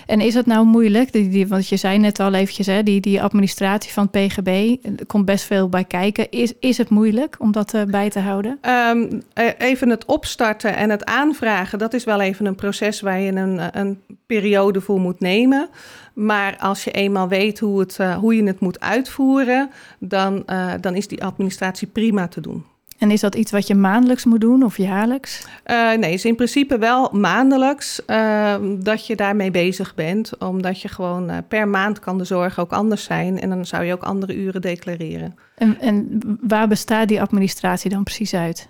En 0.06 0.22
is 0.22 0.34
het 0.34 0.46
nou 0.46 0.66
moeilijk? 0.66 1.12
Die, 1.12 1.48
want 1.48 1.68
je 1.68 1.78
zei 1.78 1.98
net 1.98 2.20
al 2.20 2.34
eventjes, 2.34 2.66
hè, 2.66 2.84
die, 2.84 3.02
die 3.02 3.22
administratie 3.22 3.92
van 3.92 4.10
het 4.12 4.28
PGB, 4.28 4.76
komt 5.08 5.26
best 5.26 5.46
veel 5.46 5.70
bij 5.70 5.84
kijken. 5.84 6.32
Is, 6.32 6.54
is 6.60 6.78
het 6.78 6.90
moeilijk 6.90 7.36
om 7.40 7.52
dat 7.52 7.74
eh, 7.74 7.84
bij 7.84 8.10
te 8.10 8.20
houden? 8.20 8.58
Ehm, 8.62 9.20
eh, 9.34 9.46
even 9.58 9.90
het 9.90 10.06
opstarten 10.06 10.76
en 10.76 10.90
het 10.90 11.06
aanvragen, 11.06 11.80
dat 11.80 11.94
is 11.94 12.04
wel 12.04 12.22
even 12.22 12.46
een 12.46 12.56
proces 12.56 13.02
waar 13.02 13.20
je 13.20 13.32
een, 13.32 13.80
een 13.80 14.00
periode 14.26 14.82
voor 14.82 15.00
moet 15.00 15.20
nemen. 15.20 15.70
Maar 16.14 16.58
als 16.58 16.84
je 16.84 16.92
eenmaal 16.92 17.28
weet 17.28 17.60
hoe, 17.60 17.80
het, 17.80 18.00
eh, 18.00 18.18
hoe 18.18 18.36
je 18.36 18.44
het 18.44 18.60
moet 18.60 18.80
uitvoeren, 18.80 19.70
dan, 20.00 20.46
eh, 20.46 20.74
dan 20.82 20.96
is 20.96 21.08
die 21.08 21.24
administratie 21.24 21.88
prima 21.88 22.28
te 22.28 22.42
doen. 22.42 22.66
En 23.00 23.12
is 23.12 23.22
dat 23.22 23.36
iets 23.36 23.52
wat 23.52 23.68
je 23.68 23.76
maandelijks 23.76 24.26
moet 24.26 24.42
doen 24.42 24.64
of 24.64 24.78
jaarlijks? 24.78 25.48
Eh, 25.64 25.92
nee, 25.94 26.14
is 26.14 26.26
in 26.26 26.36
principe 26.36 26.78
wel 26.78 27.10
maandelijks 27.12 28.06
eh, 28.06 28.56
dat 28.78 29.08
je 29.08 29.16
daarmee 29.16 29.52
bezig 29.52 29.96
bent. 29.96 30.38
Omdat 30.38 30.82
je 30.82 30.88
gewoon 30.88 31.30
eh, 31.30 31.38
per 31.48 31.68
maand 31.68 32.00
kan 32.00 32.18
de 32.18 32.24
zorg 32.24 32.60
ook 32.60 32.72
anders 32.72 33.04
zijn. 33.04 33.40
En 33.40 33.50
dan 33.50 33.66
zou 33.66 33.84
je 33.84 33.94
ook 33.94 34.04
andere 34.04 34.36
uren 34.36 34.62
declareren. 34.62 35.36
En, 35.56 35.80
en 35.80 36.22
waar 36.42 36.68
bestaat 36.68 37.08
die 37.08 37.22
administratie 37.22 37.90
dan 37.90 38.04
precies 38.04 38.34
uit? 38.34 38.68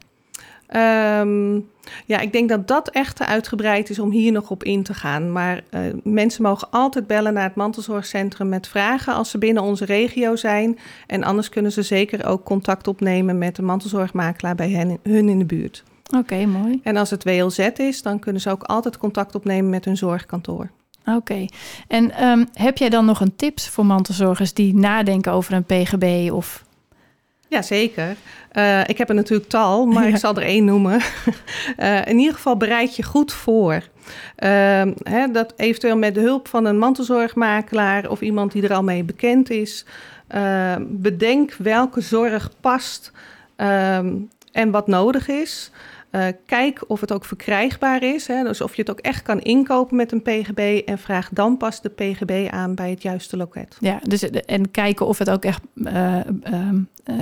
Ehm, 0.70 1.60
ja, 2.06 2.20
ik 2.20 2.32
denk 2.32 2.50
dat 2.50 2.68
dat 2.68 2.90
echt 2.90 3.16
te 3.16 3.26
uitgebreid 3.26 3.90
is 3.90 4.00
om 4.00 4.12
hier 4.12 4.32
nog 4.32 4.50
op 4.50 4.64
in 4.64 4.84
te 4.84 4.94
gaan. 4.94 5.32
Maar 5.32 5.64
eh, 5.70 5.82
mensen 6.04 6.44
mogen 6.44 6.68
altijd 6.72 7.08
bellen 7.08 7.34
naar 7.34 7.44
het 7.44 7.56
mantelzorgcentrum 7.56 8.50
met 8.50 8.68
vragen 8.68 9.14
als 9.14 9.30
ze 9.30 9.38
binnen 9.38 9.64
onze 9.64 9.86
regio 9.86 10.36
zijn. 10.36 10.80
En 11.08 11.24
anders 11.24 11.50
kunnen 11.50 11.72
ze 11.72 11.82
zeker 11.82 12.26
ook 12.26 12.44
contact 12.44 12.88
opnemen 12.88 13.38
met 13.38 13.56
de 13.56 13.62
mantelzorgmakelaar 13.62 14.56
bij 14.56 14.70
hen, 14.70 15.00
hun 15.04 15.30
in 15.30 15.40
de 15.40 15.46
buurt. 15.46 15.84
Oké, 16.18 16.46
mooi. 16.46 16.80
En 16.84 16.98
als 16.98 17.10
het 17.10 17.24
WLZ 17.24 17.70
is, 17.76 18.02
dan 18.02 18.20
kunnen 18.20 18.42
ze 18.42 18.50
ook 18.50 18.64
altijd 18.64 18.98
contact 18.98 19.36
opnemen 19.36 19.70
met 19.70 19.86
hun 19.86 19.98
zorgkantoor. 19.98 20.70
Oké. 21.06 21.46
En 21.88 22.12
ehm, 22.12 22.46
heb 22.54 22.78
jij 22.78 22.90
dan 22.90 23.06
nog 23.06 23.20
een 23.20 23.36
tips 23.36 23.70
voor 23.70 23.86
mantelzorgers 23.86 24.54
die 24.54 24.76
nadenken 24.76 25.32
over 25.32 25.54
een 25.54 25.64
PGB 25.64 26.32
of 26.32 26.64
Jazeker. 27.50 28.16
Uh, 28.54 28.80
ik 28.88 28.98
heb 28.98 29.10
er 29.10 29.16
natuurlijk 29.16 29.50
tal, 29.50 29.86
maar 29.86 30.04
Ja. 30.08 30.10
ik 30.10 30.18
zal 30.18 30.36
er 30.36 30.44
één 30.44 30.66
noemen. 30.66 31.00
Eh, 31.78 32.06
in 32.06 32.18
ieder 32.20 32.34
geval 32.34 32.58
bereid 32.58 32.96
je 32.96 33.04
goed 33.04 33.34
voor. 33.34 33.82
Ehm, 34.36 34.92
hè, 35.04 35.28
dat 35.32 35.54
eventueel 35.58 35.98
met 35.98 36.14
de 36.14 36.20
hulp 36.20 36.48
van 36.48 36.66
een 36.66 36.78
mantelzorgmakelaar 36.78 38.10
of 38.10 38.22
iemand 38.22 38.52
die 38.52 38.64
er 38.64 38.74
al 38.74 38.84
mee 38.84 39.04
bekend 39.04 39.50
is. 39.50 39.86
eh, 40.28 40.76
bedenk 40.88 41.54
welke 41.58 42.02
zorg 42.02 42.50
past 42.62 43.12
ehm, 43.56 44.14
en 44.52 44.72
wat 44.72 44.88
nodig 44.88 45.28
is. 45.28 45.72
Eh, 46.12 46.28
kijk 46.45 46.84
of 46.88 47.00
het 47.02 47.13
ook 47.13 47.26
verkrijgbaar 47.26 48.04
is. 48.04 48.28
Hè, 48.28 48.43
dus 48.43 48.62
of 48.62 48.76
je 48.76 48.82
het 48.82 48.91
ook 48.91 49.00
echt 49.00 49.22
kan 49.22 49.39
inkopen 49.41 49.95
met 49.95 50.12
een 50.12 50.22
PGB. 50.22 50.82
En 50.86 50.98
vraag 50.98 51.30
dan 51.32 51.58
pas 51.58 51.82
de 51.82 51.89
PGB 51.89 52.48
aan 52.52 52.76
bij 52.76 52.89
het 52.89 53.02
juiste 53.02 53.38
loket. 53.38 53.78
ja, 53.80 54.00
dus 54.04 54.19
de- 54.19 54.43
en 54.43 54.72
kijken 54.72 55.08
of 55.08 55.17
het 55.17 55.30
ook 55.30 55.43
echt 55.43 55.62
eh, 55.84 56.19
eh, 56.19 56.26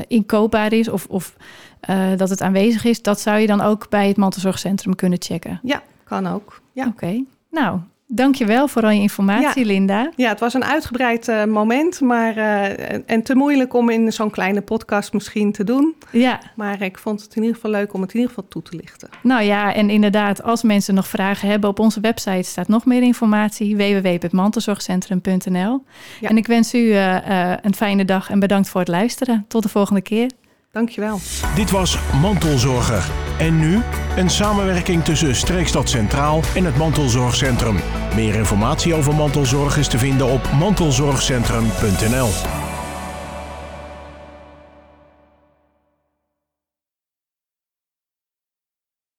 inkoopbaar 0.08 0.74
is 0.74 0.88
of, 0.90 1.06
of 1.10 1.36
eh, 1.80 2.12
dat 2.18 2.30
het 2.30 2.42
aanwezig 2.42 2.84
is. 2.86 3.02
Dat 3.02 3.20
zou 3.20 3.40
je 3.40 3.48
dan 3.48 3.62
ook 3.62 3.90
bij 3.90 4.08
het 4.08 4.18
mantelzorgcentrum 4.18 4.96
kunnen 4.96 5.22
checken. 5.22 5.60
Ja, 5.64 5.82
kan 6.04 6.28
ook. 6.28 6.62
Ja. 6.72 6.88
Oké. 6.88 7.24
Nou, 7.52 7.80
dankjewel 8.08 8.68
voor 8.68 8.82
al 8.82 8.90
je 8.90 9.02
informatie, 9.02 9.66
Linda. 9.66 10.12
Ja, 10.16 10.30
het 10.30 10.40
was 10.40 10.54
een 10.54 10.66
uitgebreid 10.66 11.28
eh, 11.28 11.44
moment, 11.44 12.02
maar 12.02 12.38
eh, 12.38 13.02
en, 13.06 13.24
te 13.24 13.36
moeilijk 13.36 13.74
om 13.74 13.90
in 13.90 14.14
zo'n 14.14 14.30
kleine 14.30 14.62
podcast 14.62 15.14
misschien 15.14 15.52
te 15.52 15.64
doen. 15.64 15.96
Ja, 16.12 16.40
Maar 16.56 16.82
ik 16.82 16.98
vond 16.98 17.22
het 17.22 17.36
in 17.36 17.42
ieder 17.42 17.56
geval 17.56 17.72
leuk 17.72 17.94
om 17.94 18.02
het 18.02 18.14
in 18.14 18.20
ieder 18.20 18.36
geval 18.36 18.50
toe 18.50 18.62
te 18.62 18.76
lichten. 18.76 19.10
nou 19.24 19.44
ja, 19.44 19.74
en 19.74 19.90
inderdaad, 19.90 20.44
als 20.44 20.64
mensen 20.64 20.94
nog 20.94 21.08
vragen 21.08 21.50
hebben, 21.50 21.70
op 21.70 21.80
onze 21.80 22.00
website 22.00 22.50
staat 22.50 22.68
nog 22.68 22.86
meer 22.86 23.02
informatie: 23.02 23.78
www.mantelzorgcentrum.nl. 23.78 25.84
Ja. 26.20 26.30
En 26.30 26.38
ik 26.38 26.48
wens 26.48 26.74
u 26.74 26.92
eh, 26.92 27.54
een 27.62 27.76
fijne 27.76 28.06
dag 28.06 28.30
en 28.30 28.40
bedankt 28.40 28.70
voor 28.70 28.80
het 28.80 28.90
luisteren. 28.90 29.46
Tot 29.48 29.64
de 29.64 29.70
volgende 29.70 30.02
keer. 30.02 30.30
Dankjewel. 30.78 31.20
Dit 31.56 31.72
was 31.72 31.98
Mantelzorger. 32.22 33.06
En 33.38 33.60
nu 33.60 33.82
een 34.16 34.30
samenwerking 34.30 35.04
tussen 35.04 35.36
Streekstad 35.36 35.90
Centraal 35.90 36.42
en 36.56 36.66
het 36.66 36.78
Mantelzorgcentrum. 36.78 37.80
Meer 38.16 38.36
informatie 38.36 38.94
over 38.94 39.16
mantelzorg 39.16 39.78
is 39.78 39.88
te 39.88 39.98
vinden 39.98 40.28
op 40.28 40.42
mantelzorgcentrum.nl. 40.60 42.67